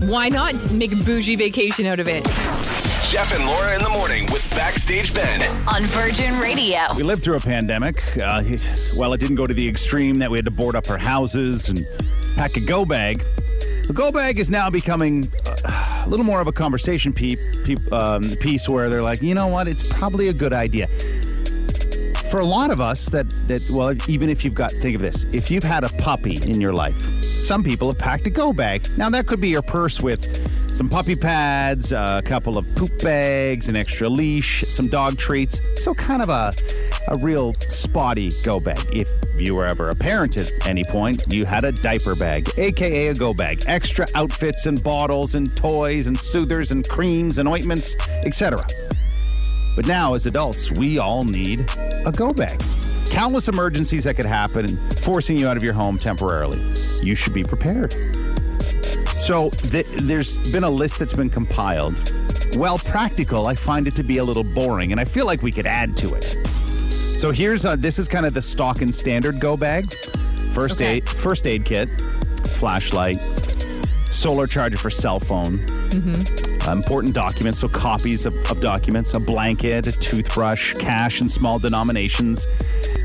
why 0.06 0.28
not 0.28 0.54
make 0.72 0.92
a 0.92 0.96
bougie 0.96 1.36
vacation 1.36 1.86
out 1.86 1.98
of 2.00 2.08
it? 2.08 2.24
Jeff 3.08 3.34
and 3.34 3.44
Laura 3.46 3.74
in 3.76 3.82
the 3.82 3.88
morning 3.90 4.26
with 4.32 4.48
Backstage 4.54 5.12
Ben. 5.14 5.42
On 5.68 5.84
Virgin 5.86 6.38
Radio. 6.40 6.78
We 6.96 7.02
lived 7.02 7.22
through 7.24 7.36
a 7.36 7.40
pandemic. 7.40 8.02
Uh, 8.16 8.42
it- 8.44 8.94
well, 8.96 9.12
it 9.12 9.18
didn't 9.18 9.36
go 9.36 9.46
to 9.46 9.54
the 9.54 9.66
extreme 9.68 10.18
that 10.18 10.30
we 10.30 10.38
had 10.38 10.44
to 10.44 10.50
board 10.50 10.74
up 10.76 10.88
our 10.88 10.98
houses 10.98 11.68
and 11.68 11.84
pack 12.36 12.56
a 12.56 12.60
go 12.60 12.84
bag. 12.84 13.22
The 13.86 13.92
go 13.92 14.12
bag 14.12 14.38
is 14.38 14.50
now 14.50 14.70
becoming 14.70 15.30
uh, 15.46 15.91
a 16.04 16.08
little 16.08 16.24
more 16.24 16.40
of 16.40 16.46
a 16.46 16.52
conversation 16.52 17.12
pe- 17.12 17.36
pe- 17.64 17.90
um, 17.90 18.22
piece 18.40 18.68
where 18.68 18.88
they're 18.88 19.02
like, 19.02 19.22
you 19.22 19.34
know 19.34 19.48
what, 19.48 19.68
it's 19.68 19.86
probably 19.98 20.28
a 20.28 20.32
good 20.32 20.52
idea. 20.52 20.86
For 22.30 22.40
a 22.40 22.46
lot 22.46 22.70
of 22.70 22.80
us, 22.80 23.10
that 23.10 23.28
that 23.46 23.68
well, 23.70 23.94
even 24.08 24.30
if 24.30 24.42
you've 24.42 24.54
got, 24.54 24.72
think 24.72 24.94
of 24.94 25.02
this: 25.02 25.26
if 25.32 25.50
you've 25.50 25.62
had 25.62 25.84
a 25.84 25.90
puppy 25.90 26.38
in 26.50 26.62
your 26.62 26.72
life, 26.72 26.96
some 27.22 27.62
people 27.62 27.88
have 27.88 27.98
packed 27.98 28.26
a 28.26 28.30
go 28.30 28.54
bag. 28.54 28.86
Now 28.96 29.10
that 29.10 29.26
could 29.26 29.40
be 29.40 29.50
your 29.50 29.60
purse 29.60 30.00
with 30.00 30.24
some 30.74 30.88
puppy 30.88 31.14
pads, 31.14 31.92
a 31.92 32.22
couple 32.24 32.56
of 32.56 32.74
poop 32.74 32.90
bags, 33.02 33.68
an 33.68 33.76
extra 33.76 34.08
leash, 34.08 34.62
some 34.62 34.88
dog 34.88 35.18
treats. 35.18 35.60
So 35.76 35.92
kind 35.92 36.22
of 36.22 36.30
a 36.30 36.54
a 37.08 37.16
real 37.16 37.54
spotty 37.68 38.30
go 38.44 38.60
bag. 38.60 38.78
If 38.92 39.08
you 39.36 39.54
were 39.54 39.66
ever 39.66 39.90
a 39.90 39.94
parent 39.94 40.36
at 40.36 40.52
any 40.66 40.84
point, 40.84 41.24
you 41.32 41.44
had 41.44 41.64
a 41.64 41.72
diaper 41.72 42.14
bag, 42.14 42.48
aka 42.56 43.08
a 43.08 43.14
go 43.14 43.34
bag. 43.34 43.62
Extra 43.66 44.06
outfits 44.14 44.66
and 44.66 44.82
bottles 44.82 45.34
and 45.34 45.54
toys 45.56 46.06
and 46.06 46.16
soothers 46.16 46.72
and 46.72 46.88
creams 46.88 47.38
and 47.38 47.48
ointments, 47.48 47.96
etc. 48.24 48.64
But 49.74 49.86
now, 49.86 50.14
as 50.14 50.26
adults, 50.26 50.70
we 50.72 50.98
all 50.98 51.24
need 51.24 51.64
a 52.04 52.12
go 52.12 52.32
bag. 52.32 52.62
Countless 53.10 53.48
emergencies 53.48 54.04
that 54.04 54.14
could 54.14 54.26
happen, 54.26 54.76
forcing 54.96 55.36
you 55.36 55.48
out 55.48 55.56
of 55.56 55.64
your 55.64 55.72
home 55.72 55.98
temporarily. 55.98 56.60
You 57.02 57.14
should 57.14 57.34
be 57.34 57.42
prepared. 57.42 57.94
So, 59.06 59.50
th- 59.50 59.86
there's 60.00 60.38
been 60.50 60.64
a 60.64 60.70
list 60.70 60.98
that's 60.98 61.14
been 61.14 61.30
compiled. 61.30 62.12
While 62.56 62.78
practical, 62.78 63.46
I 63.46 63.54
find 63.54 63.86
it 63.86 63.94
to 63.96 64.02
be 64.02 64.18
a 64.18 64.24
little 64.24 64.44
boring, 64.44 64.92
and 64.92 65.00
I 65.00 65.04
feel 65.04 65.24
like 65.24 65.42
we 65.42 65.52
could 65.52 65.66
add 65.66 65.96
to 65.98 66.14
it. 66.14 66.36
So 67.22 67.30
here's 67.30 67.64
a, 67.64 67.76
this 67.76 68.00
is 68.00 68.08
kind 68.08 68.26
of 68.26 68.34
the 68.34 68.42
stock 68.42 68.82
and 68.82 68.92
standard 68.92 69.38
go 69.38 69.56
bag. 69.56 69.94
First 70.50 70.80
Okay. 70.80 70.94
aid, 70.96 71.08
first 71.08 71.46
aid 71.46 71.64
kit, 71.64 71.88
flashlight, 72.44 73.16
solar 74.06 74.48
charger 74.48 74.76
for 74.76 74.90
cell 74.90 75.20
phone, 75.20 75.54
uh, 76.66 76.72
important 76.72 77.14
documents, 77.14 77.60
so 77.60 77.68
copies 77.68 78.26
of, 78.26 78.34
of 78.50 78.58
documents, 78.60 79.14
a 79.14 79.20
blanket, 79.20 79.86
a 79.86 79.92
toothbrush, 79.92 80.74
cash 80.74 81.20
in 81.20 81.28
small 81.28 81.60
denominations, 81.60 82.44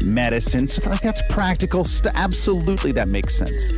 medicine. 0.04 0.68
So 0.68 0.90
like 0.90 1.02
that's 1.02 1.22
practical. 1.30 1.84
St- 1.86 2.16
absolutely, 2.16 2.92
that 2.94 3.10
makes 3.10 3.36
sense. 3.38 3.76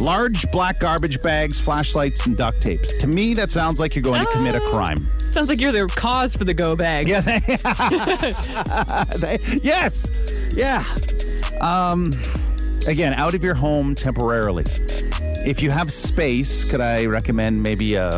Large 0.00 0.48
black 0.52 0.78
garbage 0.78 1.20
bags, 1.20 1.58
flashlights, 1.58 2.26
and 2.26 2.36
duct 2.36 2.60
tapes. 2.62 2.96
To 2.98 3.08
me, 3.08 3.34
that 3.34 3.50
sounds 3.50 3.80
like 3.80 3.96
you're 3.96 4.04
going 4.04 4.24
to 4.24 4.30
commit 4.30 4.54
a 4.54 4.62
Ah. 4.62 4.70
crime. 4.70 5.10
Sounds 5.30 5.48
like 5.48 5.60
you're 5.60 5.72
the 5.72 5.86
cause 5.94 6.34
for 6.36 6.44
the 6.44 6.54
go 6.54 6.74
bag. 6.76 7.06
Yeah. 7.08 7.20
They, 7.20 7.38
they- 9.18 9.38
yes. 9.62 10.10
Yeah. 10.54 10.84
Um, 11.60 12.12
again, 12.86 13.12
out 13.14 13.34
of 13.34 13.44
your 13.44 13.54
home 13.54 13.94
temporarily. 13.94 14.64
If 15.46 15.62
you 15.62 15.70
have 15.70 15.92
space, 15.92 16.64
could 16.70 16.80
I 16.80 17.06
recommend 17.06 17.62
maybe 17.62 17.94
a, 17.94 18.16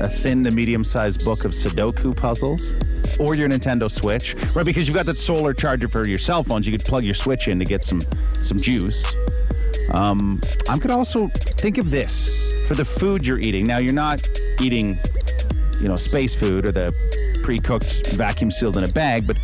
a 0.00 0.08
thin 0.08 0.44
to 0.44 0.50
medium 0.52 0.84
sized 0.84 1.24
book 1.24 1.44
of 1.44 1.52
Sudoku 1.52 2.16
puzzles? 2.16 2.74
Or 3.18 3.34
your 3.34 3.48
Nintendo 3.50 3.90
Switch, 3.90 4.34
right? 4.54 4.64
Because 4.64 4.86
you've 4.88 4.94
got 4.96 5.04
that 5.06 5.16
solar 5.16 5.52
charger 5.52 5.88
for 5.88 6.06
your 6.06 6.16
cell 6.16 6.42
phones. 6.42 6.66
You 6.66 6.72
could 6.72 6.84
plug 6.86 7.04
your 7.04 7.12
Switch 7.12 7.48
in 7.48 7.58
to 7.58 7.64
get 7.66 7.84
some 7.84 8.00
some 8.34 8.56
juice. 8.56 9.14
Um, 9.92 10.40
I 10.70 10.78
could 10.78 10.90
also 10.90 11.28
think 11.34 11.76
of 11.76 11.90
this 11.90 12.66
for 12.66 12.74
the 12.74 12.84
food 12.84 13.26
you're 13.26 13.38
eating. 13.38 13.66
Now, 13.66 13.76
you're 13.78 13.92
not 13.92 14.26
eating, 14.62 14.98
you 15.80 15.88
know, 15.88 15.96
space 15.96 16.34
food 16.34 16.66
or 16.66 16.72
the 16.72 16.92
pre-cooked, 17.42 18.14
vacuum 18.14 18.50
sealed 18.50 18.76
in 18.76 18.84
a 18.84 18.92
bag, 18.92 19.26
but 19.26 19.38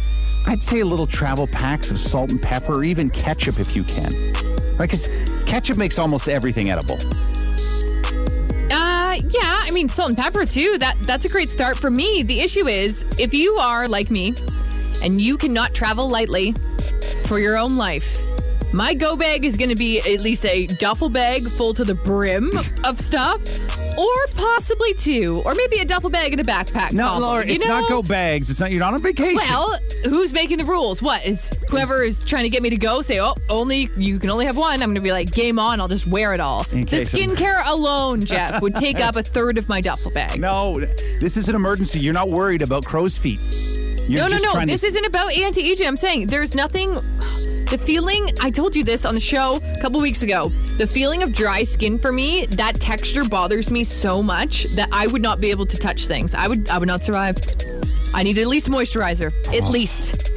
I'd 0.46 0.62
say 0.62 0.80
a 0.80 0.84
little 0.84 1.06
travel 1.06 1.46
packs 1.48 1.90
of 1.90 1.98
salt 1.98 2.30
and 2.30 2.40
pepper, 2.40 2.74
or 2.74 2.84
even 2.84 3.10
ketchup 3.10 3.58
if 3.58 3.74
you 3.74 3.82
can. 3.82 4.12
Right? 4.76 4.88
Because 4.90 5.24
ketchup 5.46 5.78
makes 5.78 5.98
almost 5.98 6.28
everything 6.28 6.70
edible. 6.70 6.98
Uh, 8.70 9.16
yeah. 9.30 9.62
I 9.64 9.70
mean, 9.72 9.88
salt 9.88 10.10
and 10.10 10.18
pepper 10.18 10.44
too. 10.46 10.78
That 10.78 10.96
that's 11.00 11.24
a 11.24 11.28
great 11.28 11.50
start 11.50 11.76
for 11.76 11.90
me. 11.90 12.22
The 12.22 12.40
issue 12.40 12.68
is 12.68 13.04
if 13.18 13.34
you 13.34 13.54
are 13.54 13.88
like 13.88 14.10
me, 14.10 14.34
and 15.02 15.20
you 15.20 15.36
cannot 15.36 15.74
travel 15.74 16.08
lightly 16.08 16.54
for 17.24 17.38
your 17.38 17.56
own 17.56 17.76
life. 17.76 18.22
My 18.72 18.94
go 18.94 19.16
bag 19.16 19.44
is 19.44 19.56
going 19.56 19.68
to 19.68 19.76
be 19.76 19.98
at 20.00 20.20
least 20.20 20.44
a 20.44 20.66
duffel 20.66 21.08
bag 21.08 21.48
full 21.48 21.72
to 21.74 21.84
the 21.84 21.94
brim 21.94 22.50
of 22.84 23.00
stuff, 23.00 23.40
or 23.98 24.14
possibly 24.36 24.94
two, 24.94 25.42
or 25.44 25.54
maybe 25.54 25.78
a 25.78 25.84
duffel 25.84 26.10
bag 26.10 26.32
and 26.32 26.40
a 26.40 26.44
backpack. 26.44 26.92
No, 26.92 27.10
combo, 27.12 27.26
Laura, 27.26 27.44
it's 27.46 27.66
not 27.66 27.88
go 27.88 28.02
bags. 28.02 28.50
It's 28.50 28.60
not. 28.60 28.70
You're 28.70 28.80
not 28.80 28.94
on 28.94 29.02
vacation. 29.02 29.36
Well, 29.36 29.76
who's 30.04 30.32
making 30.32 30.58
the 30.58 30.64
rules? 30.64 31.02
What 31.02 31.24
is 31.24 31.50
whoever 31.68 32.02
is 32.02 32.24
trying 32.24 32.44
to 32.44 32.50
get 32.50 32.62
me 32.62 32.70
to 32.70 32.76
go 32.76 33.02
say, 33.02 33.20
"Oh, 33.20 33.34
only 33.48 33.88
you 33.96 34.18
can 34.18 34.30
only 34.30 34.46
have 34.46 34.56
one." 34.56 34.74
I'm 34.82 34.88
going 34.90 34.96
to 34.96 35.00
be 35.02 35.12
like, 35.12 35.30
"Game 35.32 35.58
on!" 35.58 35.80
I'll 35.80 35.88
just 35.88 36.06
wear 36.06 36.34
it 36.34 36.40
all. 36.40 36.66
In 36.72 36.82
the 36.82 36.98
skincare 37.02 37.62
alone, 37.66 38.20
Jeff, 38.24 38.60
would 38.62 38.74
take 38.76 39.00
up 39.00 39.16
a 39.16 39.22
third 39.36 39.58
of 39.58 39.68
my 39.68 39.80
duffel 39.80 40.10
bag. 40.12 40.38
no, 40.40 40.74
this 41.20 41.36
is 41.36 41.48
an 41.48 41.54
emergency. 41.54 42.00
You're 42.00 42.14
not 42.14 42.28
worried 42.30 42.62
about 42.62 42.84
crow's 42.84 43.16
feet. 43.18 43.40
You're 44.08 44.20
no, 44.20 44.28
no, 44.28 44.36
no. 44.42 44.52
trying 44.52 44.66
to- 44.68 44.72
This 44.72 44.84
isn't 44.84 45.04
about 45.04 45.32
anti-aging. 45.32 45.84
I'm 45.86 45.96
saying 45.96 46.28
there's 46.28 46.54
nothing. 46.54 46.96
The 47.66 47.78
feeling, 47.78 48.30
I 48.40 48.50
told 48.50 48.76
you 48.76 48.84
this 48.84 49.04
on 49.04 49.14
the 49.14 49.20
show 49.20 49.56
a 49.76 49.80
couple 49.80 50.00
weeks 50.00 50.22
ago. 50.22 50.50
The 50.78 50.86
feeling 50.86 51.24
of 51.24 51.32
dry 51.34 51.64
skin 51.64 51.98
for 51.98 52.12
me, 52.12 52.46
that 52.46 52.76
texture 52.76 53.24
bothers 53.24 53.72
me 53.72 53.82
so 53.82 54.22
much 54.22 54.64
that 54.76 54.88
I 54.92 55.08
would 55.08 55.20
not 55.22 55.40
be 55.40 55.50
able 55.50 55.66
to 55.66 55.76
touch 55.76 56.06
things. 56.06 56.34
I 56.34 56.46
would, 56.46 56.70
I 56.70 56.78
would 56.78 56.86
not 56.86 57.02
survive. 57.02 57.36
I 58.14 58.22
need 58.22 58.38
at 58.38 58.46
least 58.46 58.68
moisturizer, 58.68 59.32
at 59.52 59.62
Oh. 59.64 59.70
least. 59.70 60.30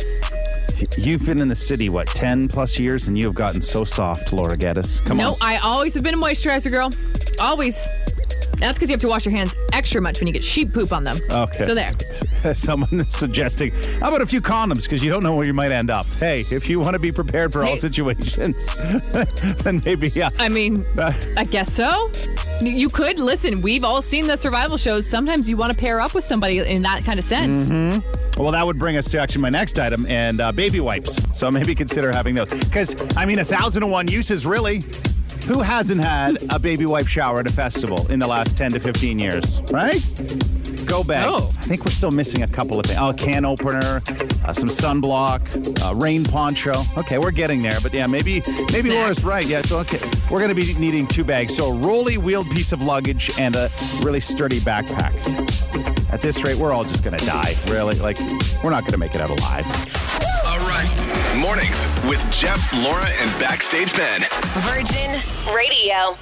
You've 0.97 1.25
been 1.25 1.39
in 1.39 1.47
the 1.49 1.55
city, 1.55 1.89
what, 1.89 2.07
10 2.07 2.47
plus 2.47 2.79
years, 2.79 3.09
and 3.09 3.17
you 3.17 3.25
have 3.25 3.35
gotten 3.35 3.61
so 3.61 3.83
soft, 3.83 4.33
Laura 4.33 4.57
Geddes. 4.57 4.99
Come 5.01 5.19
on. 5.19 5.25
No, 5.25 5.29
on. 5.33 5.37
I 5.41 5.57
always 5.57 5.93
have 5.93 6.03
been 6.03 6.15
a 6.15 6.17
moisturizer 6.17 6.71
girl. 6.71 6.89
Always. 7.39 7.87
That's 8.57 8.77
because 8.79 8.89
you 8.89 8.93
have 8.93 9.01
to 9.01 9.07
wash 9.07 9.25
your 9.25 9.33
hands 9.33 9.55
extra 9.73 10.01
much 10.01 10.19
when 10.19 10.27
you 10.27 10.33
get 10.33 10.43
sheep 10.43 10.73
poop 10.73 10.91
on 10.93 11.03
them. 11.03 11.17
Okay. 11.31 11.63
So 11.65 11.75
there. 11.75 11.91
Someone 12.53 13.01
is 13.01 13.13
suggesting, 13.15 13.71
how 13.99 14.07
about 14.09 14.21
a 14.21 14.25
few 14.25 14.41
condoms? 14.41 14.83
Because 14.83 15.03
you 15.03 15.11
don't 15.11 15.23
know 15.23 15.35
where 15.35 15.45
you 15.45 15.53
might 15.53 15.71
end 15.71 15.89
up. 15.89 16.05
Hey, 16.07 16.41
if 16.51 16.69
you 16.69 16.79
want 16.79 16.93
to 16.93 16.99
be 16.99 17.11
prepared 17.11 17.51
for 17.51 17.63
all 17.63 17.75
situations, 17.75 18.73
then 19.63 19.81
maybe, 19.85 20.09
yeah. 20.09 20.29
I 20.39 20.49
mean, 20.49 20.85
Uh, 20.97 21.11
I 21.37 21.43
guess 21.43 21.71
so. 21.73 22.09
You 22.61 22.89
could 22.89 23.19
listen. 23.19 23.61
We've 23.61 23.83
all 23.83 24.01
seen 24.01 24.27
the 24.27 24.35
survival 24.35 24.77
shows. 24.77 25.09
Sometimes 25.09 25.49
you 25.49 25.55
want 25.57 25.71
to 25.73 25.77
pair 25.77 25.99
up 26.01 26.13
with 26.13 26.23
somebody 26.23 26.59
in 26.59 26.81
that 26.83 27.03
kind 27.05 27.17
of 27.19 27.25
sense. 27.25 27.69
Well, 28.37 28.51
that 28.51 28.65
would 28.65 28.79
bring 28.79 28.95
us 28.97 29.09
to 29.09 29.19
actually 29.19 29.41
my 29.41 29.49
next 29.49 29.79
item 29.79 30.05
and 30.07 30.39
uh, 30.41 30.51
baby 30.51 30.79
wipes. 30.79 31.17
So 31.37 31.51
maybe 31.51 31.75
consider 31.75 32.11
having 32.11 32.35
those. 32.35 32.49
Because, 32.49 32.95
I 33.17 33.25
mean, 33.25 33.39
a 33.39 33.45
thousand 33.45 33.83
and 33.83 33.91
one 33.91 34.07
uses, 34.07 34.45
really. 34.45 34.81
Who 35.49 35.61
hasn't 35.61 35.99
had 35.99 36.37
a 36.51 36.59
baby 36.59 36.85
wipe 36.85 37.07
shower 37.07 37.39
at 37.39 37.47
a 37.47 37.51
festival 37.51 38.05
in 38.11 38.19
the 38.19 38.27
last 38.27 38.55
10 38.55 38.73
to 38.73 38.79
15 38.79 39.17
years, 39.17 39.59
right? 39.71 39.99
Go 40.85 41.03
back. 41.03 41.25
Oh. 41.27 41.49
I 41.57 41.61
think 41.63 41.83
we're 41.83 41.91
still 41.91 42.11
missing 42.11 42.43
a 42.43 42.47
couple 42.47 42.79
of 42.79 42.85
things. 42.85 42.99
Oh, 43.01 43.09
a 43.09 43.13
can 43.15 43.45
opener, 43.45 44.01
uh, 44.45 44.53
some 44.53 44.69
sunblock, 44.69 45.41
uh, 45.83 45.95
rain 45.95 46.23
poncho. 46.23 46.73
Okay, 46.99 47.17
we're 47.17 47.31
getting 47.31 47.63
there. 47.63 47.79
But 47.81 47.95
yeah, 47.95 48.05
maybe 48.05 48.43
maybe 48.71 48.89
Snacks. 48.89 48.93
Laura's 48.93 49.25
right. 49.25 49.43
Yeah, 49.43 49.61
so 49.61 49.79
okay, 49.79 49.99
we're 50.29 50.37
going 50.37 50.49
to 50.49 50.55
be 50.55 50.71
needing 50.75 51.07
two 51.07 51.23
bags. 51.23 51.57
So 51.57 51.71
a 51.71 51.73
rolly 51.79 52.19
wheeled 52.19 52.47
piece 52.51 52.71
of 52.71 52.83
luggage 52.83 53.31
and 53.39 53.55
a 53.55 53.71
really 54.03 54.19
sturdy 54.19 54.59
backpack. 54.59 55.15
At 56.13 56.21
this 56.21 56.43
rate, 56.43 56.57
we're 56.57 56.73
all 56.73 56.83
just 56.83 57.03
going 57.03 57.17
to 57.17 57.25
die. 57.25 57.55
Really, 57.69 57.97
like 57.97 58.19
we're 58.63 58.69
not 58.69 58.81
going 58.81 58.93
to 58.93 58.99
make 58.99 59.15
it 59.15 59.21
out 59.21 59.31
alive. 59.31 59.98
Mornings 61.39 61.87
with 62.03 62.29
Jeff, 62.31 62.59
Laura, 62.83 63.07
and 63.07 63.39
Backstage 63.39 63.95
Ben. 63.95 64.21
Virgin 64.57 65.21
Radio. 65.55 66.17